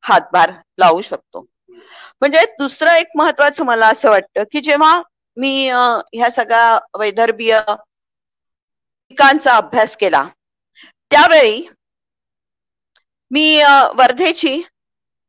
[0.03, 1.45] हातभार लावू शकतो.
[2.21, 5.01] म्हणजे दुसरं एक महत्वाचं मला असं वाटतं की जेव्हा
[5.37, 7.59] मी ह्या सगळ्या वैदर्भीय
[9.11, 10.23] पिकांचा अभ्यास केला
[11.11, 11.61] त्यावेळी
[13.31, 13.61] मी
[13.95, 14.61] वर्धेची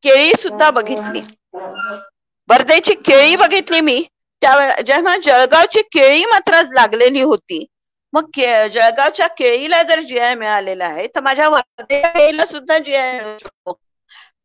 [0.04, 1.20] केळी सुद्धा बघितली.
[2.48, 4.02] वर्धेची केळी बघितली मी
[4.42, 7.64] त्यावेळेला जेव्हा जळगावची केळी मात्र लागलेली होती
[8.12, 8.40] मग
[8.72, 13.72] जळगावच्या केळीला जर जीआय मिळालेला आहे तर माझ्या वर्धेला सुद्धा जीआय मिळू शकतो.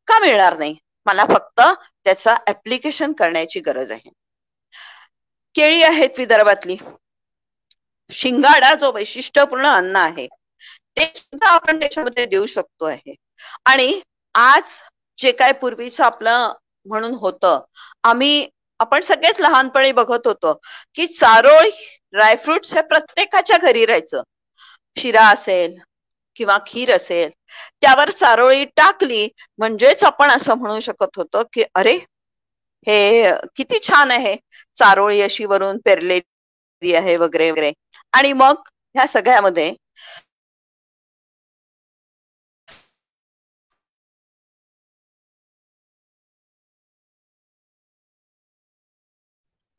[0.07, 0.75] का मिळणार नाही?
[1.05, 1.61] मला फक्त
[2.03, 4.09] त्याचा ऍप्लिकेशन करण्याची गरज आहे.
[5.55, 6.77] केळी आहेत विदर्भातली.
[8.09, 10.27] शिंगाडा जो वैशिष्ट्यपूर्ण अन्न आहे
[10.97, 13.15] ते सुद्धा आपण त्याच्यामध्ये देऊ शकतो आहे.
[13.65, 14.01] आणि
[14.35, 14.73] आज
[15.19, 16.53] जे काय पूर्वीचं आपलं
[16.85, 17.59] म्हणून होतं
[18.03, 18.47] आम्ही
[18.79, 20.53] आपण सगळेच लहानपणी बघत होतो
[20.95, 21.69] की चारोळी
[22.13, 24.21] ड्रायफ्रुट्स हे प्रत्येकाच्या घरी राहायचं.
[24.97, 25.75] शिरा असेल
[26.35, 27.29] किंवा खीर असेल
[27.81, 29.27] त्यावर चारोळी टाकली
[29.59, 31.93] म्हणजेच आपण असं म्हणू शकत होतो की अरे
[32.87, 34.35] हे किती छान आहे.
[34.77, 37.71] चारोळी अशी वरून पेरलेली आहे वगैरे वगैरे.
[38.13, 38.61] आणि मग
[38.95, 39.73] ह्या सगळ्यामध्ये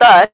[0.01, 0.29] तर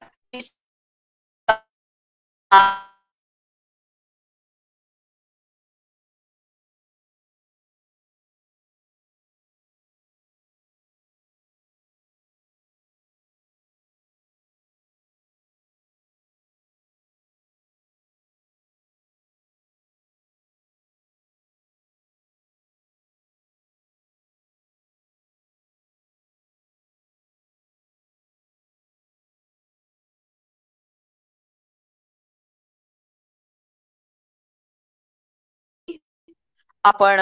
[36.84, 37.20] आपण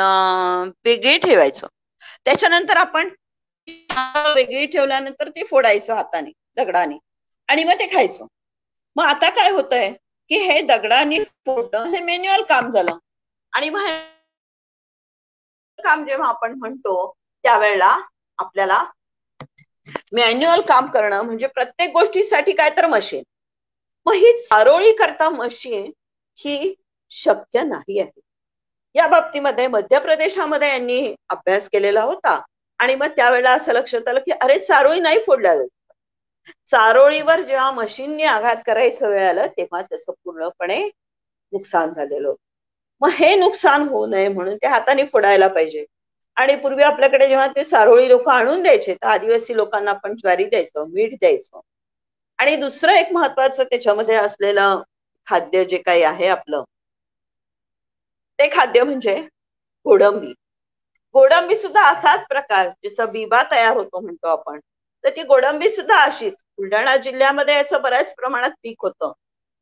[0.85, 1.67] वेगळी ठेवायचं.
[2.25, 3.09] त्याच्यानंतर आपण
[4.35, 6.99] वेगळी ठेवल्यानंतर ते फोडायचं हाताने दगडाने.
[7.49, 8.27] आणि मग ते खायचं.
[8.97, 9.91] मग आता काय होतंय
[10.31, 12.99] की हे दगडाने फोडणं हे मॅन्युअल काम झालं.
[13.53, 13.87] आणि मग
[15.79, 16.95] काम जेव्हा आपण म्हणतो
[17.45, 17.97] त्यावेळेला
[18.39, 18.85] आपल्याला
[20.13, 23.23] मॅन्युअल काम करणं म्हणजे प्रत्येक गोष्टीसाठी काय तर मशीन
[24.07, 25.91] मग ही चारोळी करता मशीन
[26.39, 26.75] ही
[27.13, 28.21] शक्य नाही आहे.
[28.95, 32.41] या बाबतीमध्ये मध्य प्रदेशामध्ये यांनी अभ्यास केलेला होता.
[32.81, 35.67] आणि मग त्यावेळेला असं लक्षात आलं की अरे चारोळी नाही फोडल्या जात.
[36.67, 40.79] चारोळीवर जेव्हा मशीनने आघात करायचं वेळ आलं तेव्हा त्याचं पूर्णपणे
[41.53, 42.43] नुकसान झालेलं होतं.
[43.01, 45.85] मग हे नुकसान होऊ नये म्हणून ते हाताने फोडायला पाहिजे.
[46.37, 50.85] आणि पूर्वी आपल्याकडे जेव्हा ते सारोळी लोक आणून द्यायचे तर आदिवासी लोकांना आपण ज्वारी द्यायचो
[50.85, 51.61] मीठ द्यायचो.
[52.39, 54.83] आणि दुसरं एक महत्वाचं त्याच्यामध्ये असलेलं
[55.27, 56.65] खाद्य जे काही आहे आपलं
[58.43, 59.15] ते खाद्य म्हणजे
[59.87, 60.33] गोडंबी.
[61.15, 64.59] गोडंबी सुद्धा असाच प्रकार जिचा बिबा तयार होतो म्हणतो आपण.
[65.05, 66.35] तर ती गोडंबी सुद्धा अशीच.
[66.57, 69.13] बुलढाणा जिल्ह्यामध्ये याचं बऱ्याच प्रमाणात पीक होतं.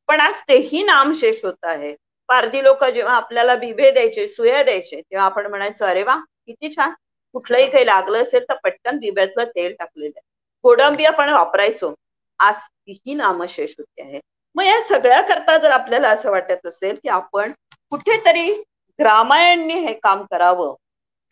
[0.09, 1.95] पण आज तेही नामशेष होत आहे.
[2.29, 6.17] पारधी लोक जेव्हा आपल्याला बिबे द्यायचे सुया द्यायचे तेव्हा आपण म्हणायचो अरे वा
[6.47, 6.93] किती छान!
[7.35, 10.23] कुठलंही काही लागलं असेल तर पटकन बिब्यातलं तेल टाकलेलं आहे.
[10.65, 11.95] गोडंबी आपण वापरायचो.
[12.41, 14.21] आज तीही नामशेष होते आहे.
[14.57, 17.53] मग या सगळ्या करता जर आपल्याला असं वाटत असेल की आपण
[17.91, 18.51] कुठेतरी
[19.01, 20.75] ग्रामायणनी हे काम करावं.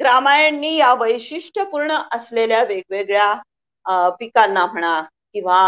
[0.00, 5.00] ग्रामायणनी या वैशिष्ट्यपूर्ण असलेल्या वेगवेगळ्या पिकांना म्हणा
[5.32, 5.60] किंवा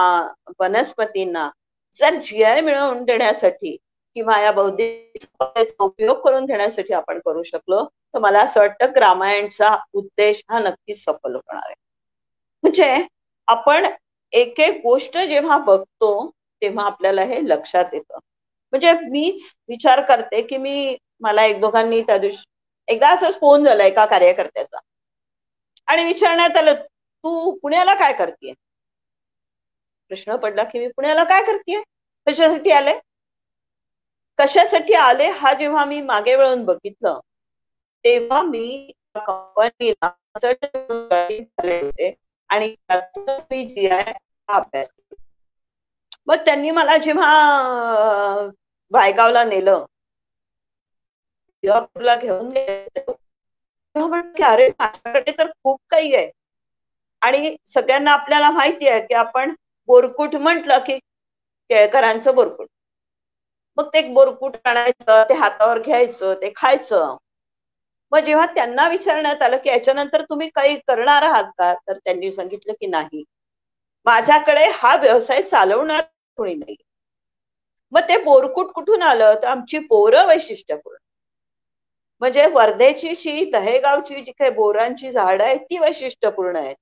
[0.61, 1.49] वनस्पतींना
[1.95, 3.77] जर जीआय मिळवून देण्यासाठी
[4.17, 7.85] किंवा या बौद्धिक उपयोग करून घेण्यासाठी आपण करू शकलो
[8.15, 11.75] तर मला असं वाटतं ग्रामायणचा उद्देश हा नक्कीच सफल होणार आहे.
[12.65, 13.07] म्हणजे
[13.49, 13.87] आपण
[14.33, 16.31] एक एक गोष्ट जेव्हा बघतो
[16.63, 18.19] तेव्हा आपल्याला हे लक्षात येतं.
[18.73, 22.45] म्हणजे मीच विचार करते की मी मला एक दोघांनी त्या दिवशी
[22.89, 24.79] एकदा असंच फोन झाला एका कार्यकर्त्याचा.
[25.87, 28.53] आणि विचारण्यात आलं तू पुण्याला काय करतेय?
[30.11, 31.81] प्रश्न पडला की मी पुण्याला काय करतेय?
[32.27, 32.93] कशासाठी आले?
[34.39, 37.21] कशासाठी आले हा जेव्हा मी मागे वळून बघितलं
[38.05, 40.09] तेव्हा मी कंपनीला
[41.59, 42.15] होते
[42.51, 42.75] आणि
[46.27, 47.31] मग त्यांनी मला जेव्हा
[48.93, 49.85] वायगावला नेलं
[51.65, 54.21] तुला घेऊन तेव्हा
[54.53, 56.31] अरे माझ्याकडे तर खूप काही आहे.
[57.23, 59.55] आणि सगळ्यांना आपल्याला माहिती आहे की आपण
[59.89, 60.99] बोरकुट म्हंटल की
[61.71, 62.67] केळकरांचं बोरकुट.
[63.79, 67.17] मग ते बोरकुट आणायचं ते हातावर घ्यायचं ते खायचं.
[68.13, 71.75] मग जेव्हा त्यांना विचारण्यात आलं की याच्यानंतर तुम्ही काही करणार आहात का?
[71.89, 73.25] तर त्यांनी सांगितलं की नाही.
[74.07, 76.03] माझ्याकडे हा व्यवसाय चालवणार
[76.37, 76.77] कोणी नाही.
[77.93, 79.35] मग ते बोरकुट कुठून आलं?
[79.35, 80.97] तर आमची पोरं वैशिष्ट्यपूर्ण.
[82.21, 86.77] म्हणजे वर्धेची जी दहेगावची जिथे बोरांची झाडं आहेत ती वैशिष्ट्यपूर्ण आहेत.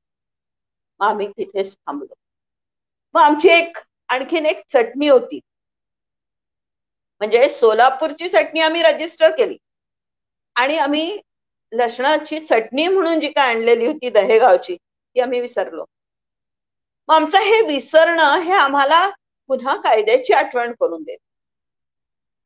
[1.01, 2.15] मग आम्ही तिथेच थांबलो.
[3.15, 3.79] मग आमची एक
[4.09, 5.41] आणखीन एक चटणी होती.
[7.21, 9.57] म्हणजे सोलापूरची चटणी आम्ही रजिस्टर केली.
[10.57, 11.19] आणि आम्ही
[11.73, 15.85] लसणाची चटणी म्हणून जी काय आणलेली होती दहेगावची ती आम्ही विसरलो.
[17.09, 19.09] मग आमचं हे विसरणं हे आम्हाला
[19.51, 21.19] पुन्हा कायद्याची आठवण करून देत.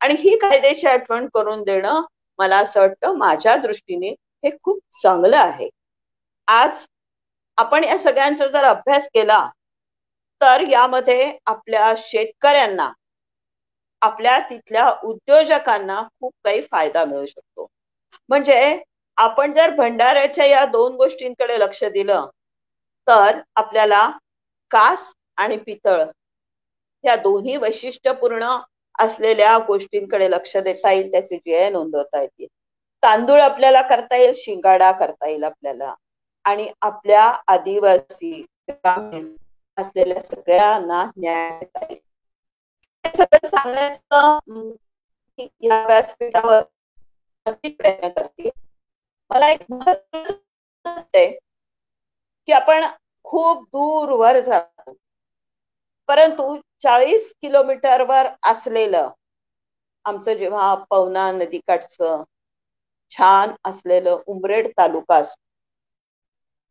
[0.01, 2.01] आणि ही कायद्याची आठवण करून देणं
[2.39, 4.09] मला असं वाटतं माझ्या दृष्टीने
[4.43, 5.69] हे खूप चांगलं आहे.
[6.47, 6.85] आज
[7.57, 9.47] आपण या सगळ्यांचा जर अभ्यास केला
[10.41, 12.91] तर यामध्ये आपल्या शेतकऱ्यांना
[14.01, 17.67] आपल्या तिथल्या उद्योजकांना खूप काही फायदा मिळू शकतो.
[18.29, 18.81] म्हणजे
[19.17, 22.29] आपण जर भंडाऱ्याच्या या दोन गोष्टींकडे लक्ष दिलं
[23.07, 24.09] तर आपल्याला
[24.71, 26.03] कास आणि पितळ
[27.03, 28.55] या दोन्ही वैशिष्ट्यपूर्ण
[28.99, 32.47] असलेल्या गोष्टींकडे लक्ष देता येईल त्याची जी नोंदवता येतील
[33.03, 35.93] तांदूळ आपल्याला करता येईल शिंगाडा करता येईल आपल्याला.
[36.45, 38.45] आणि आपल्या आदिवासी
[39.77, 41.99] असलेल्या सगळ्यांना न्याय देता येईल.
[43.17, 44.39] सगळं सांगण्याचं
[45.61, 46.61] या व्यासपीठावर
[47.45, 48.49] नक्कीच प्रयत्न करते.
[49.29, 51.31] मला एक महत्वाचं
[52.47, 52.85] की आपण
[53.23, 54.93] खूप दूरवर जातो.
[56.07, 59.09] परंतु चाळीस किलोमीटरवर असलेलं
[60.05, 62.23] आमचं जेव्हा पवना नदीकाठचं
[63.11, 65.23] छान असलेलं उमरेड तालुका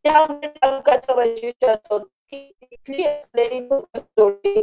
[0.04, 4.62] त्या उमरेड तालुक्याचं वैशिष्ट्य असतो की तिथली असलेली जोडी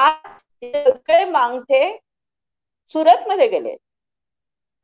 [0.00, 1.98] आज सगळे मांगठे
[2.88, 3.76] सुरत मध्ये गेले.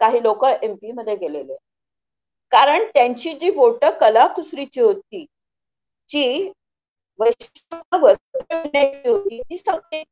[0.00, 1.56] काही लोक एमपी मध्ये गेलेले.
[2.50, 5.26] कारण त्यांची जी बोट कलाकुसरीची होती
[6.08, 6.52] जी
[9.08, 10.04] होती ती सगळी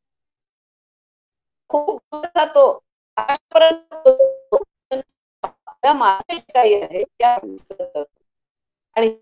[1.69, 2.81] खूप जातो.
[6.55, 7.03] काही आहे
[8.97, 9.17] आणि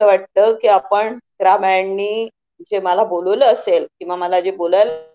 [0.00, 2.28] वाटतं की आपण रामायणनी
[2.60, 5.06] जे मला बोलवलं असेल किंवा मला जे बोलायला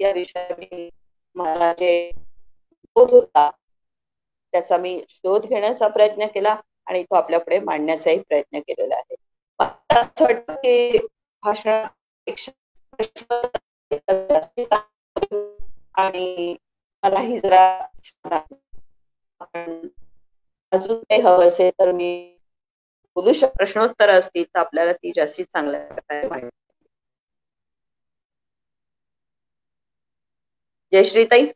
[0.00, 0.90] या विषयाने
[1.34, 2.10] मला जे
[2.84, 3.50] शोध होता
[4.52, 9.14] त्याचा मी शोध घेण्याचा प्रयत्न केला आणि तो आपल्या पुढे मांडण्याचाही प्रयत्न केलेला आहे.
[9.58, 10.98] मला असं वाटतं की
[11.42, 11.86] भाषण
[15.94, 16.56] आणि
[17.02, 17.86] मलाही जरा
[19.40, 19.88] आपण
[20.72, 22.10] अजून काही हवं असेल तर मी
[23.16, 26.50] बोलू शक प्रश्नोत्तर असतील तर आपल्याला ती जास्तीत चांगल्या प्रकारे माहिती.
[30.92, 31.46] जयश्रीताई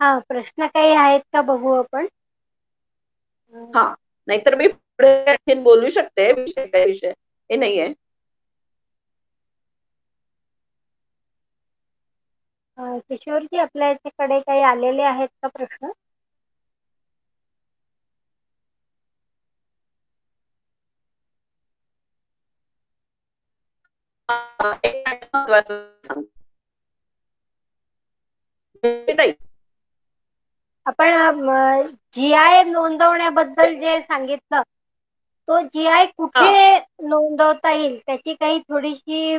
[0.00, 2.06] हा प्रश्न काही आहेत का बघू आपण?
[3.74, 3.82] हा
[4.28, 7.14] नाहीतर मी पुढे बोलू शकते विषय काय विषय?
[7.50, 7.92] हे नाहीये.
[13.00, 15.90] किशोरजी आपल्या याच्याकडे काही आलेले आहेत का प्रश्न?
[30.86, 31.10] आपण
[32.14, 34.62] जी आय नोंदवण्याबद्दल जे सांगितलं
[35.48, 37.98] तो जी आय कुठे नोंदवता येईल?
[37.98, 39.36] त्याची काही थोडीशी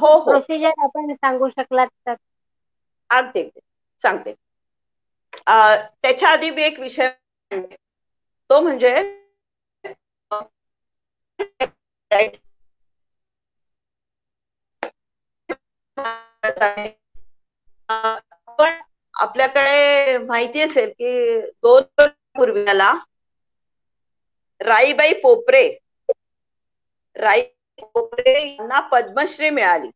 [0.00, 2.14] हो प्रोसिजर आपण सांगू शकलात तर.
[3.10, 3.42] अगदी
[4.00, 4.34] सांगते.
[5.46, 7.08] त्याच्या आधी मी एक विषय
[8.50, 8.94] तो म्हणजे
[18.58, 18.80] पण
[19.14, 21.82] आपल्याकडे माहिती असेल की दोन
[22.36, 22.92] पूर्वीला
[24.60, 25.66] राईबाई पोपरे
[27.16, 27.42] राई
[27.82, 29.90] पोपरे यांना पद्मश्री मिळाली.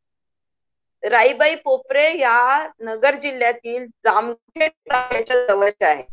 [1.02, 6.04] राईबाई पोपरे या नगर जिल्ह्यातील जामखेड तालुक्याच्या जवळच्या आहे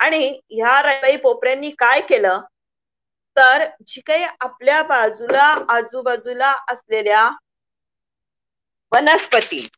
[0.00, 0.18] आणि
[0.50, 2.40] ह्या राईबाई पोपऱ्यांनी काय केलं?
[3.36, 7.28] तर जी काही आपल्या बाजूला आजूबाजूला असलेल्या
[8.92, 9.68] वनस्पती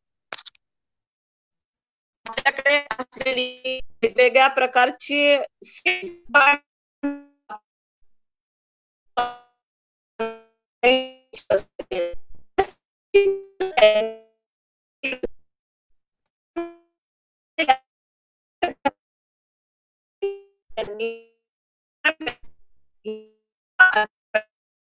[2.27, 5.39] आपल्याकडे असलेली वेगवेगळ्या प्रकारची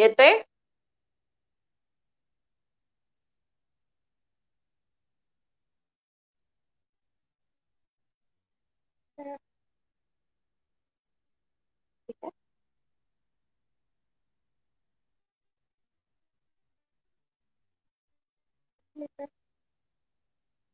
[0.00, 0.30] येते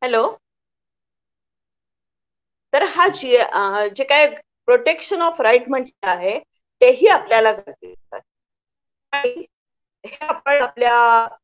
[0.03, 0.24] हॅलो?
[2.72, 3.37] तर हा जी
[3.97, 4.27] जे काय
[4.68, 6.39] प्रोटेक्शन ऑफ राईट म्हटलं आहे
[6.81, 7.53] तेही आपल्याला
[9.24, 10.94] हे आपण आपल्या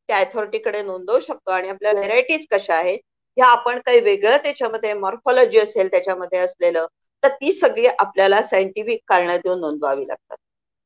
[0.07, 2.99] त्या अथॉरिटीकडे नोंदवू शकतो आणि आपल्या व्हेरायटीज कशा आहेत
[3.37, 6.85] ह्या आपण काही वेगळं त्याच्यामध्ये मॉर्फॉलॉजी असेल त्याच्यामध्ये असलेलं
[7.23, 10.37] तर ती सगळी आपल्याला सायंटिफिक कारण देऊन नोंदवावी लागतात.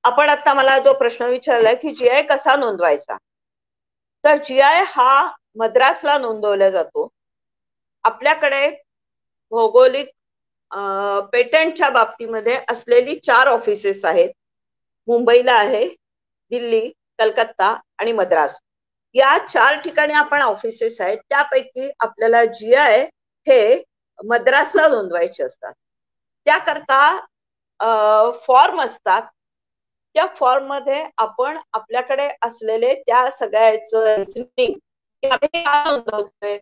[0.03, 3.17] आपण आता मला जो प्रश्न विचारलाय की जी आय कसा नोंदवायचा?
[4.23, 7.07] तर जी आय हा मद्रासला नोंदवला जातो.
[8.05, 8.67] आपल्याकडे
[9.51, 10.07] भौगोलिक
[11.33, 14.29] पेटंटच्या बाबतीमध्ये असलेली चार ऑफिसेस आहेत.
[15.07, 15.85] मुंबईला आहे
[16.52, 16.89] दिल्ली
[17.20, 18.60] कलकत्ता आणि मद्रास.
[19.16, 23.02] या चार ठिकाणी आपण ऑफिसेस आहेत त्यापैकी आपल्याला जी आय
[23.48, 23.84] हे
[24.20, 25.74] मद्रासला नोंदवायचे असतात.
[26.48, 29.22] त्याकरता फॉर्म असतात.
[30.16, 34.24] त्या फॉर्ममध्ये आपण आपल्याकडे असलेले त्या सगळ्याचं
[35.24, 36.58] नोंदवतोय?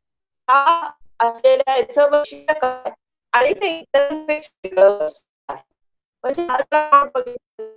[1.20, 2.92] असलेल्या याचं वैशिष्ट्य काय?
[3.34, 5.08] आणि ते इतरांपेक्षा वेगळं
[6.24, 7.75] म्हणजे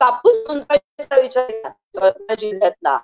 [0.00, 2.98] कापूस नोंदवायचा विचार केला जिल्ह्यातला.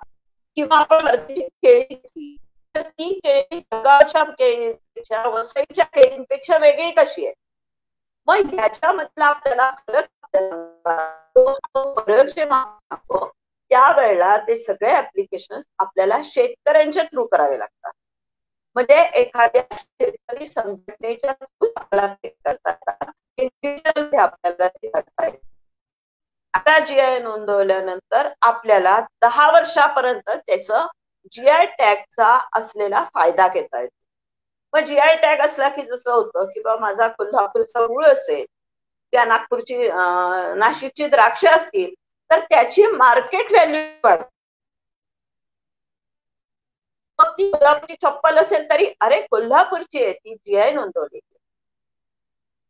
[0.57, 2.35] किंवा आपण वर्धेची केळी घेतली
[2.75, 7.33] तर ती केळी जगावच्या केळीपेक्षा वसईच्या केळींपेक्षा वेगळी कशी आहे?
[8.27, 10.07] मग ह्याच्यामधला आपल्याला फरक
[11.97, 13.25] फरक जेव्हा सांगतो
[13.71, 17.91] त्यावेळेला ते सगळे ऍप्लिकेशन आपल्याला शेतकऱ्यांच्या थ्रू करावे लागतात.
[18.75, 25.39] म्हणजे एखाद्या शेतकरी संघटनेच्या थ्रू आपल्याला ते करता येतात इंडिव्हिज्युअल ते आपल्याला ते करता येतात
[26.55, 30.85] आता जी आय नोंदवल्यानंतर आपल्याला दहा वर्षापर्यंत त्याचं
[31.31, 33.93] जी आय टॅगचा असलेला फायदा घेता येतो.
[34.73, 38.45] मग जी आय टॅग असला की जसं होतं की बाबा माझा कोल्हापूरचा गुळ असेल
[39.13, 39.77] त्या नागपूरची
[40.57, 41.93] नाशिकची द्राक्ष असतील
[42.29, 44.29] तर त्याची मार्केट व्हॅल्यू वाढते.
[47.19, 51.19] मग ती कोल्हापूरची चप्पल असेल तरी अरे कोल्हापूरची आहे ती जी आय नोंदवली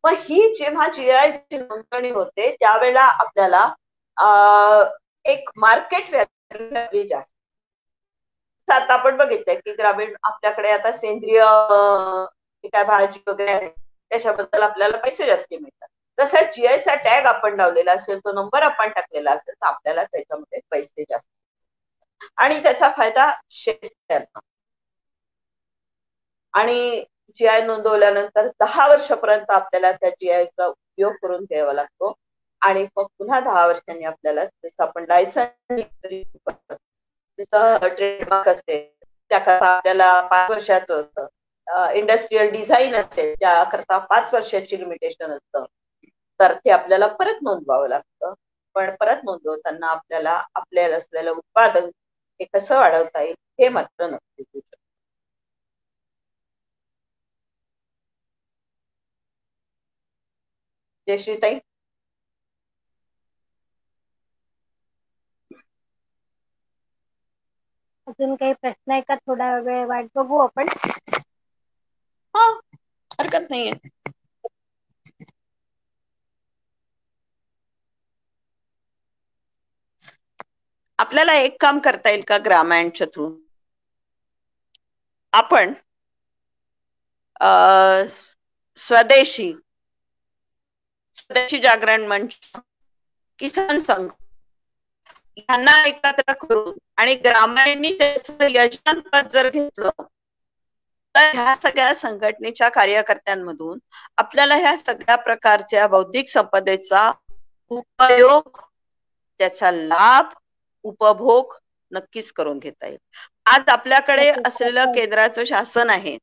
[0.06, 3.68] मग ही जेव्हा जी आय ची नोंदणी होते त्यावेळेला आपल्याला
[5.26, 7.32] एक मार्केट व्हॅल्यू जास्त.
[8.68, 11.40] आता आपण बघितलंय की ग्रामीण आपल्याकडे आता सेंद्रिय
[12.74, 15.88] काय भाजी वगैरे आहे त्याच्याबद्दल आपल्याला पैसे जास्त मिळतात.
[16.18, 21.04] तसं जीआयचा टॅग आपण लावलेला असेल तो नंबर आपण टाकलेला असेल तर आपल्याला त्याच्यामध्ये पैसे
[21.04, 21.28] जास्त
[22.38, 24.40] आणि त्याचा फायदा शेतकऱ्यांना.
[26.54, 32.14] आणि जी आय नोंदवल्यानंतर दहा वर्षापर्यंत आपल्याला त्या जी आयचा उपयोग करून घ्यावा लागतो.
[32.62, 41.02] आणि मग पुन्हा दहा वर्षांनी आपल्याला जसं आपण लायसन ट्रेडमार्क असेल त्याकरता आपल्याला पाच वर्षाचं
[41.02, 41.28] असतं.
[41.94, 45.66] इंडस्ट्रीयल डिझाईन असेल त्याकरता पाच वर्षाची लिमिटेशन असतं.
[46.40, 48.34] तर ते आपल्याला परत नोंदवावं लागतं.
[48.76, 51.90] पण परत नोंदवताना आपल्याला आपल्याला असलेलं उत्पादन
[52.40, 54.60] हे कसं वाढवता येईल हे मात्र नक्की
[61.08, 61.60] जयश्रीताई
[68.08, 69.16] अजून काही प्रश्न आहे का?
[69.18, 70.68] थोडा वेळ वाट बघू आपण.
[72.36, 72.44] हा
[73.20, 73.74] हरकत नाहीये.
[81.00, 83.30] आपल्याला एक काम करता येईल का ग्रामायणच्या थ्रू
[85.34, 85.74] आपण
[88.78, 89.52] स्वदेशी
[91.16, 92.38] स्वदेशी जागरण मंच
[93.40, 94.10] किसान संघ.
[95.38, 99.90] यांना एकत्र करून आणि ग्रामीण त्याचं यजमानपद जर घेतलं
[101.16, 103.80] तर ह्या सगळ्या संघटनेच्या कार्यकर्त्यांमधून
[104.18, 107.12] आपल्याला ह्या सगळ्या प्रकारच्या बौद्धिक संपदेचा
[107.72, 108.60] उपयोग
[109.40, 110.34] त्याचा लाभ
[110.86, 111.54] उपभोग
[111.92, 112.98] नक्कीच करून घेता येईल.
[113.46, 116.18] आज आपल्याकडे असलेलं केंद्राचं शासन आहे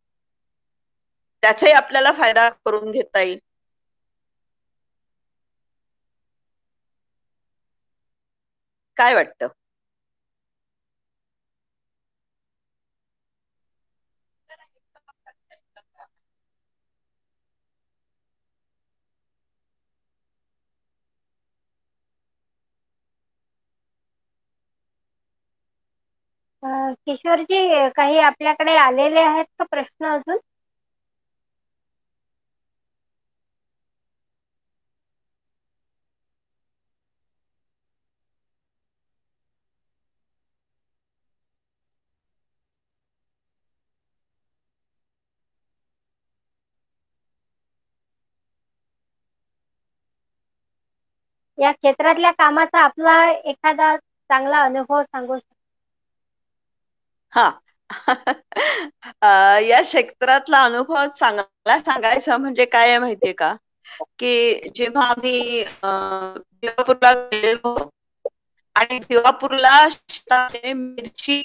[1.42, 3.38] त्याचाही आपल्याला फायदा करून घेता येईल.
[8.96, 9.48] काय वाटतं?
[27.06, 30.38] किशोरजी काही आपल्याकडे आलेले आहेत का प्रश्न अजून?
[51.62, 55.54] या क्षेत्रातल्या कामाचा आपला एखादा चांगला अनुभव सांगू शकता
[57.32, 57.50] हा.
[59.62, 63.54] या क्षेत्रातला अनुभव चांगला सांगायचा म्हणजे काय आहे माहितीये का?
[64.18, 67.74] की जेव्हा आम्ही दिवापूरला भिवापूरला गेलेलो
[68.76, 69.76] आणि भिवापूरला
[70.74, 71.42] मिरची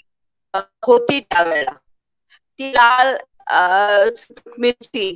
[0.84, 1.72] होती त्यावेळेला.
[2.60, 3.16] ती लाल
[4.60, 5.16] मिरची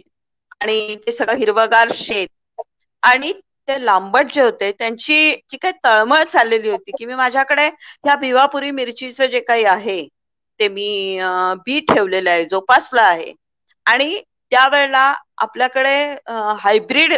[0.62, 2.62] आणि ते सगळं हिरवगार शेत
[3.04, 3.32] आणि
[3.68, 8.72] ते लांबट जे होते त्यांची जी काही तळमळ चाललेली होती की मी माझ्याकडे ह्या भिवापुरी
[8.72, 10.02] मिरचीचं जे काही आहे
[10.60, 11.20] ते मी
[11.66, 13.34] बी ठेवलेलं आहे जोपासलं आहे.
[13.86, 15.94] आणि त्यावेळेला आपल्याकडे
[16.60, 17.14] हायब्रिड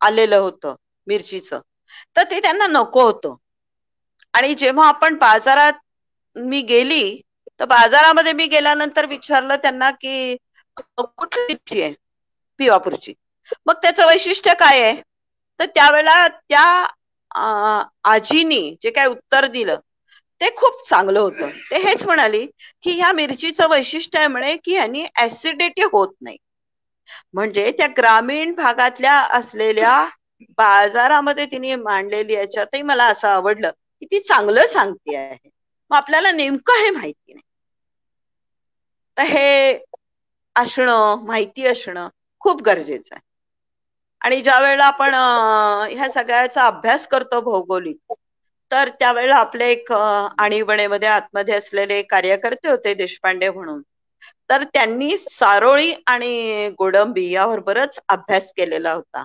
[0.00, 0.74] आलेलं होतं
[1.06, 1.60] मिरचीचं.
[2.16, 3.34] तर ते त्यांना नको होतं.
[4.34, 5.72] आणि जेव्हा आपण बाजारात
[6.36, 7.20] मी गेली
[7.60, 10.36] तर बाजारामध्ये मी गेल्यानंतर विचारलं त्यांना की
[10.76, 11.92] कुठली मिरची आहे?
[12.60, 13.14] भिवापूरची.
[13.66, 15.00] मग त्याचं वैशिष्ट्य काय आहे?
[15.60, 16.64] तर त्यावेळेला त्या
[18.04, 19.76] आजीनी जे काय उत्तर दिलं
[20.40, 21.48] ते खूप चांगलं होतं.
[21.70, 22.44] ते हेच म्हणाली
[22.82, 26.36] की ह्या मिरचीचं वैशिष्ट्य आहे म्हणे की ह्यानी ऍसिडिटी होत नाही.
[27.34, 29.92] म्हणजे त्या ग्रामीण भागातल्या असलेल्या
[30.58, 33.70] बाजारामध्ये तिने मांडलेली याच्यातही मला असं आवडलं
[34.02, 35.48] की ती चांगलं सांगते आहे.
[35.90, 37.42] मग आपल्याला नेमकं हे माहिती नाही.
[39.16, 39.78] तर हे
[40.56, 42.08] असणं माहिती असणं
[42.42, 43.20] खूप गरजेचं आहे.
[44.26, 45.14] आणि ज्या वेळेला आपण
[45.90, 48.12] ह्या सगळ्याचा अभ्यास करतो भौगोलिक
[48.70, 53.82] तर त्यावेळेला आपले एक आणीबणेमध्ये आतमध्ये असलेले कार्यकर्ते होते देशपांडे म्हणून.
[54.50, 59.24] तर त्यांनी सारोळी आणि गोडंबी यावर बरच अभ्यास केलेला होता.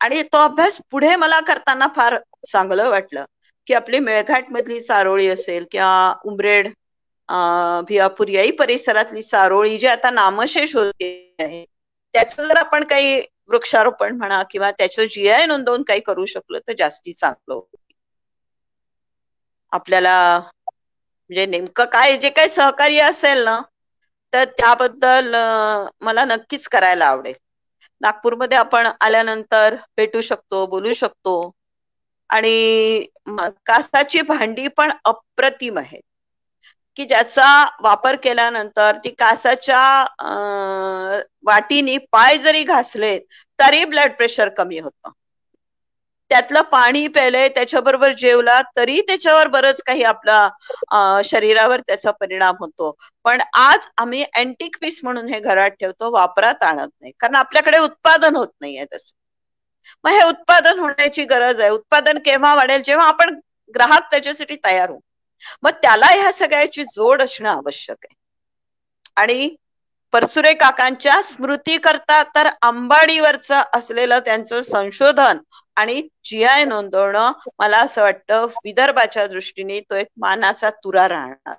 [0.00, 2.16] आणि तो अभ्यास पुढे मला करताना फार
[2.48, 3.24] चांगलं वाटलं
[3.66, 6.68] की आपली मेळघाट मधली चारोळी असेल किंवा उमरेड
[7.86, 11.64] भियापूर याही परिसरातली चारोळी जी आता नामशेष होती आहे
[12.14, 13.20] त्याचं जर आपण काही
[13.52, 17.60] वृक्षारोपण म्हणा किंवा त्याचं जी आय नोंदवून काही करू शकलो तर जास्ती चांगलं
[19.72, 23.60] आपल्याला म्हणजे नेमकं काय जे काही सहकार्य असेल ना
[24.32, 25.34] तर त्याबद्दल
[26.02, 27.34] मला नक्कीच करायला आवडेल.
[28.00, 31.34] नागपूरमध्ये आपण आल्यानंतर भेटू शकतो बोलू शकतो.
[32.30, 33.04] आणि
[33.66, 36.02] कासाची भांडी पण अप्रतिम आहेत.
[36.96, 37.46] की ज्याचा
[37.80, 39.80] वापर केल्यानंतर ती कासाच्या
[41.44, 43.18] वाटीनी पाय जरी घासले
[43.58, 45.10] तरी ब्लड प्रेशर कमी होतं.
[46.30, 50.48] त्यातलं पाणी प्यायलंय त्याच्याबरोबर जेवला तरी त्याच्यावर बरंच काही आपला
[51.24, 52.90] शरीरावर त्याचा परिणाम होतो.
[53.24, 57.12] पण आज आम्ही अँटिक पीस म्हणून हे घरात ठेवतो वापरात आणत नाही.
[57.20, 59.14] कारण आपल्याकडे उत्पादन होत नाहीये तसं.
[60.04, 61.70] मग हे उत्पादन होण्याची गरज आहे.
[61.70, 62.82] उत्पादन केव्हा वाढेल?
[62.82, 63.38] जेव्हा आपण
[63.74, 65.00] ग्राहक त्याच्यासाठी तयार होऊ.
[65.62, 68.14] मग त्याला ह्या सगळ्याची जोड असणं आवश्यक आहे.
[69.16, 69.48] आणि
[70.12, 75.38] परसुरे काकांच्या स्मृती करता तर अंबाडीवरचं असलेलं त्यांचं संशोधन
[75.76, 81.56] आणि जी आय नोंदवणं मला असं वाटतं विदर्भाच्या दृष्टीने तो एक मानाचा तुरा राहणार.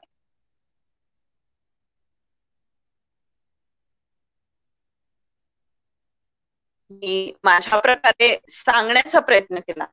[6.92, 9.86] मी माझ्या प्रकारे सांगण्याचा प्रयत्न केला.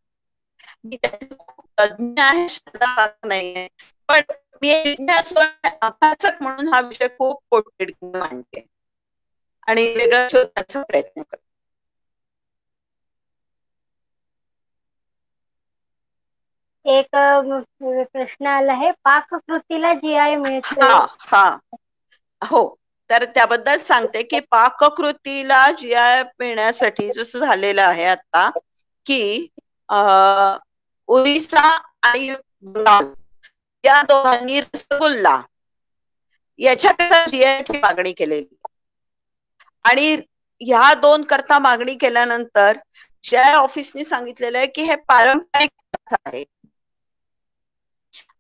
[0.84, 3.66] मी त्याचे खूप तज्ञ आहे शब्दात नाहीये.
[4.08, 4.20] पण
[4.62, 8.66] मी अभ्यासक म्हणून हा विषय खूप पोटतिडकीने मांडते.
[9.68, 11.44] आणि वेगळं शोधण्याचा प्रयत्न करते.
[16.86, 17.06] एक
[18.06, 18.90] प्रश्न आला आहे.
[19.04, 21.44] पाककृतीला जी आय मिळते हा हा.
[22.42, 22.62] हो.
[23.10, 28.48] तर त्याबद्दल सांगते की पाककृतीला जी आय मिळण्यासाठी जसं झालेलं आहे आता
[29.06, 29.48] की
[31.10, 31.60] ओरिसा
[32.04, 32.28] आणि
[33.84, 35.40] या दोघांनी रसगुल्ला
[36.58, 38.56] याच्याकरता जीआयची मागणी केलेली
[39.84, 40.14] आणि
[40.60, 42.76] ह्या दोन करता मागणी केल्यानंतर
[43.24, 46.44] जी आय ऑफिसने सांगितलेलं आहे की हे पारंपरिक पदार्थ आहे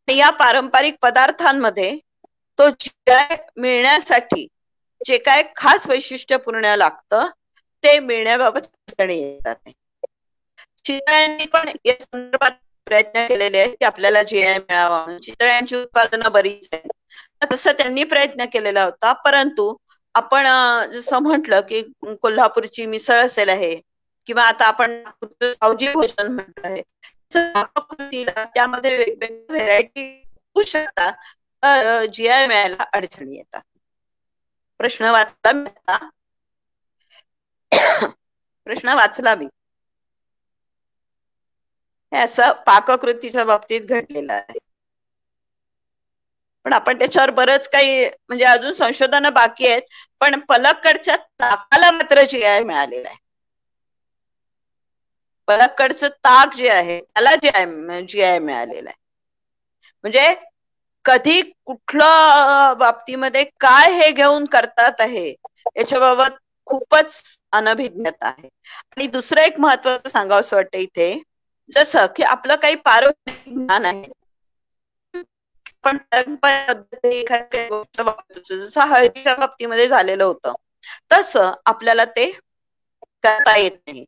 [0.08, 1.90] आणि या पारंपरिक पदार्थांमध्ये
[2.58, 4.46] तो जीआय मिळण्यासाठी
[5.00, 7.28] जे काय खास वैशिष्ट्य पुरण्या लागतं
[7.84, 9.70] ते मिळण्याबाबत अडचणी येतात.
[10.90, 12.50] चितळ्यांनी पण या संदर्भात
[12.86, 15.20] प्रयत्न केलेले आहेत की आपल्याला जीआय मिळावा म्हणून.
[15.20, 16.90] चितळ्यांची उत्पादनं बरीच आहेत.
[17.52, 19.12] तसं त्यांनी प्रयत्न केलेला होता.
[19.12, 19.74] परंतु
[20.14, 20.46] आपण
[20.92, 21.82] जसं म्हटलं की
[22.22, 23.74] कोल्हापूरची मिसळ असेल आहे
[24.26, 25.02] किंवा आता आपण
[25.42, 26.82] सावजी भोजन म्हटलं आहे
[28.54, 30.06] त्यामध्ये वेगवेगळ्या व्हेरायटी
[30.56, 31.12] होऊ शकतात.
[31.62, 33.62] तर जी आय मिळायला अडचणी येतात.
[34.80, 35.70] प्रश्न वाचला मी
[38.66, 39.46] प्रश्न वाचला मी.
[42.12, 44.58] हे असं पाककृतीच्या बाबतीत घडलेलं आहे.
[46.66, 49.82] पण आपण त्याच्यावर बरंच काही म्हणजे अजून संशोधन बाकी आहेत
[50.20, 53.16] पण पलक्कडच्या ताकाला मात्र जी आय मिळालेलं आहे.
[55.48, 58.98] पलक्कडचं ताक जे आहे त्याला जी आय जी आय मिळालेलं आहे.
[60.04, 60.34] म्हणजे
[61.04, 66.36] कधी कुठल्या बाबतीमध्ये काय हे घेऊन करतात आहे याच्याबाबत
[66.66, 68.48] खूपच अनभिज्ञता आहे.
[68.88, 71.12] आणि दुसरं एक महत्वाचं सांगावं असं वाटतं इथे
[71.70, 74.08] जसं की आपलं काही पारंपरिक ज्ञान आहे.
[75.84, 75.98] पण
[77.04, 80.54] एखादी गोष्ट वापरतो जसं हळदीच्या बाबतीमध्ये झालेलं होतं.
[81.12, 82.30] तसं आपल्याला ते
[83.24, 84.04] करता येत नाही.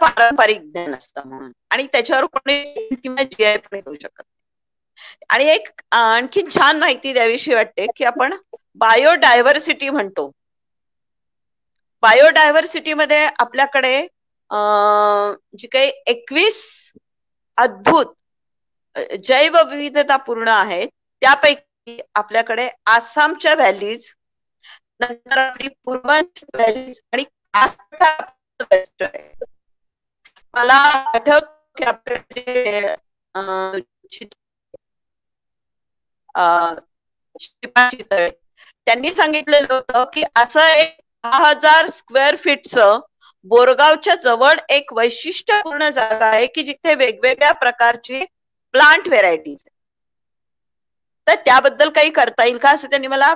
[0.00, 1.52] पारंपरिक ज्ञान असतं म्हणून.
[1.70, 2.62] आणि त्याच्यावर कोणी
[2.94, 4.22] किंवा जी आय पण घेऊ शकत.
[5.28, 8.34] आणि एक आणखी छान माहिती द्यावीशी वाटते की आपण
[8.76, 10.30] बायोडायव्हर्सिटी म्हणतो.
[12.02, 14.06] बायोडायव्हर्सिटी मध्ये आपल्याकडे
[14.52, 16.60] जी काही एकवीस
[17.58, 18.14] अद्भुत
[19.24, 20.88] जैवविविधतापूर्ण आहेत
[21.22, 24.12] त्यापैकी आपल्याकडे आसामच्या व्हॅलीज
[25.00, 27.24] नंतर आपली पूर्वांची व्हॅलीज आणि
[30.54, 30.74] मला
[31.14, 31.44] आठवत
[31.76, 32.84] की आपल्याकडे
[38.86, 42.98] त्यांनी सांगितलेलं होतं की असं एक दहा हजार स्क्वेअर फीटचं
[43.46, 48.24] बोरगावच्या जवळ एक वैशिष्ट्यपूर्ण जागा आहे की जिथे वेगवेगळ्या प्रकारची
[48.74, 49.64] प्लांट व्हेरायटीज
[51.26, 53.34] तर त्याबद्दल काही करता येईल का असं त्यांनी मला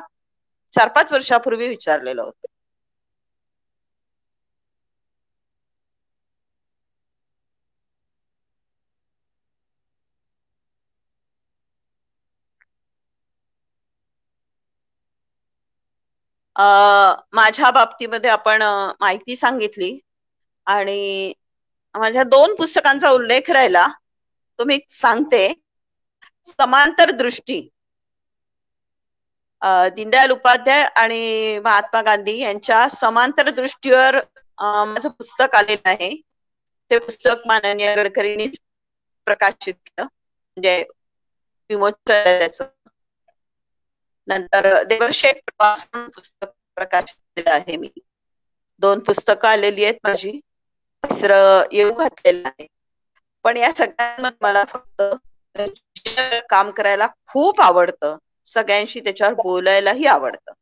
[0.75, 2.47] चार पाच वर्षापूर्वी विचारलेलं होतं.
[16.57, 18.63] माझ्या बाबतीमध्ये आपण
[19.01, 19.99] माहिती सांगितली.
[20.67, 21.33] आणि
[21.95, 23.87] माझ्या दोन पुस्तकांचा उल्लेख राहिला.
[24.59, 25.47] तुम्ही सांगते.
[26.47, 27.61] समांतर दृष्टी.
[29.95, 34.19] दीनदयाल उपाध्याय आणि महात्मा गांधी यांच्या समांतर दृष्टीवर
[34.59, 36.15] माझं पुस्तक आलेलं आहे.
[36.91, 38.47] ते पुस्तक माननीय गडकरींनी
[39.27, 40.07] प्रकाशित केलं.
[40.57, 40.83] म्हणजे
[41.71, 42.47] विमोचन
[44.29, 47.91] त्याचं नंतर देवर्षेक पुस्तक प्रकाशित केलं आहे मी.
[48.83, 50.39] दोन पुस्तकं आलेली आहेत माझी.
[51.05, 52.67] तिसरं येऊ घातलेलं आहे.
[53.45, 55.03] पण या सगळ्यांमध्ये मला फक्त
[56.51, 58.17] काम करायला खूप आवडतं
[58.49, 60.53] सगळ्यांशी त्याच्यावर बोलायलाही आवडतं.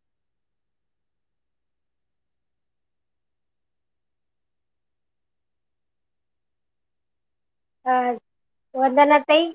[8.75, 9.51] वंदनाताई.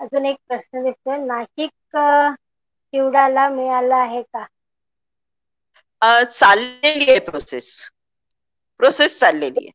[0.00, 1.16] अजून एक प्रश्न दिसतोय.
[1.18, 1.70] नाशिक
[2.92, 4.46] चिवडाला मिळाला आहे का?
[6.30, 7.68] चाललेली आहे प्रोसेस
[8.80, 9.72] प्रोसेस चाललेली आहे.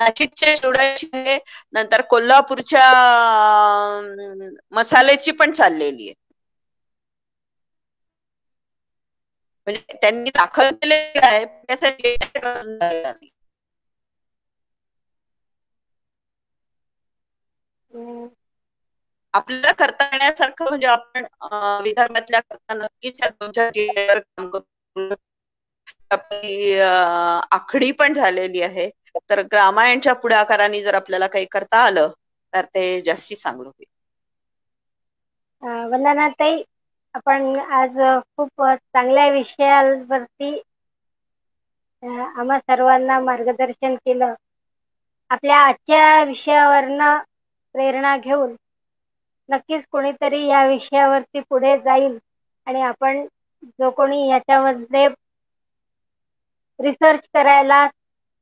[0.00, 1.06] नाशिकच्या चिवड्याची
[1.72, 2.84] नंतर कोल्हापूरच्या
[4.72, 6.14] मसाल्याची पण चाललेली आहे.
[9.66, 11.44] म्हणजे त्यांनी दाखल केलेलं आहे
[19.34, 21.24] आपल्याला करता येण्यासारखं म्हणजे आपण
[21.84, 23.30] विदर्भातल्या करता नक्कीच या
[24.16, 25.14] काम करू
[26.10, 26.78] आपली
[27.52, 28.88] आखडी पण झालेली आहे.
[29.22, 32.10] तर ग्रामायणच्या पुढाकाराने जर आपल्याला काही करता आलं
[32.52, 33.86] तर ते जास्ती चांगलं होईल.
[35.86, 36.62] वंदनाताई
[37.14, 40.54] आपण आज खूप चांगल्या विषयावरती
[42.02, 44.34] आम्हा सर्वांना मार्गदर्शन केलं.
[45.30, 47.18] आपल्या आजच्या विषयावरनं
[47.74, 48.54] प्रेरणा घेऊन
[49.48, 52.18] नक्कीच कोणीतरी या विषयावरती पुढे जाईल
[52.66, 53.24] आणि आपण
[53.70, 55.06] जो कोणी याच्यामध्ये
[56.78, 57.86] रिसर्च करायला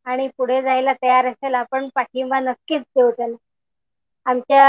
[0.07, 3.37] आणि पुढे जायला तयार असेल आपण पाठिंबा नक्कीच देऊ त्याला.
[4.26, 4.64] आमच्या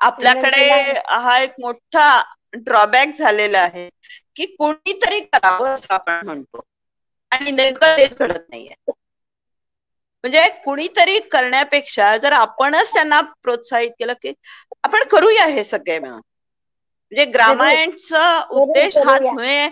[0.00, 0.62] आपल्याकडे
[1.08, 2.08] हा एक मोठा
[2.56, 3.88] ड्रॉबॅक झालेला आहे
[4.36, 6.60] की कोणीतरी करावं असं आपण म्हणतो.
[7.32, 8.74] आणि नेमकं तेच घडत नाहीये.
[10.26, 14.32] म्हणजे कुणीतरी करण्यापेक्षा जर आपणच त्यांना प्रोत्साहित केलं की
[14.84, 16.20] आपण करूया हे सगळे मिळून.
[17.12, 18.22] म्हणजे ग्रामायणचा
[18.52, 19.66] उद्देश हाच म्हणजे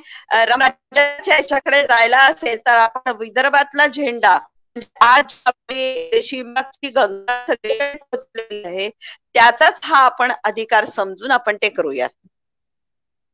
[0.44, 4.38] रामराज्याच्या याच्याकडे जायला असेल तर आपण विदर्भातला झेंडा
[5.02, 5.34] आज
[5.70, 12.08] रेशीमाची गंगा सगळी पोचलेली आहे त्याचाच हा आपण अधिकार समजून आपण ते करूया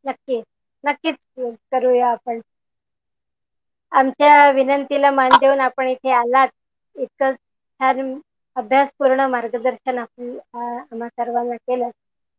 [0.04, 0.40] नक्की
[0.84, 1.16] नक्कीच
[1.72, 2.40] करूया आपण.
[3.92, 6.48] आमच्या विनंतीला मान देऊन आपण इथे आलात.
[7.01, 7.34] इतकं
[7.80, 8.01] छान
[8.57, 11.90] अभ्यासपूर्ण मार्गदर्शन आपण आम्हा सर्वांना केलं.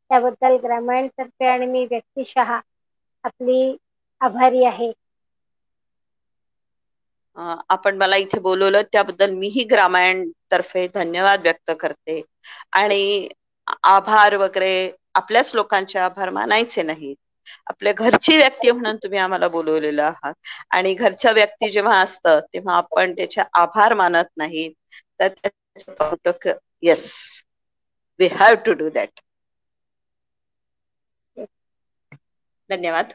[0.09, 2.51] त्याबद्दल ग्रामायण तर्फे आणि मी व्यक्तिशः
[3.24, 3.62] आपली
[4.22, 4.91] आभारी आहे.
[7.70, 12.22] आपण मला इथे बोलवलं त्याबद्दल मीही ग्रामायण तर्फे धन्यवाद व्यक्त करते.
[12.74, 13.28] आणि
[13.86, 14.74] आभार वगैरे
[15.16, 17.14] आपल्याच लोकांचे आभार मानायचे नाही
[17.68, 20.34] आपल्या घरची व्यक्ती म्हणून तुम्ही आम्हाला बोलवलेलं आहात.
[20.72, 24.72] आणि घरच्या व्यक्ती जेव्हा असतं तेव्हा आपण त्याचे आभार मानत नाहीत
[25.20, 25.28] तर
[26.84, 27.04] yes
[28.20, 29.20] we have to do that
[32.70, 33.14] धन्यवाद.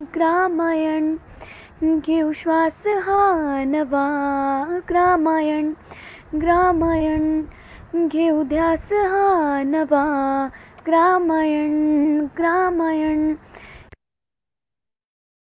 [0.00, 1.06] ग्रामायण
[2.00, 3.18] घेऊ श्वास हा
[3.66, 4.04] नवा.
[4.88, 5.72] ग्रामायण
[6.36, 10.04] ग्रामायण घेऊ ध्यास हा नवा.
[10.88, 12.26] रामायण्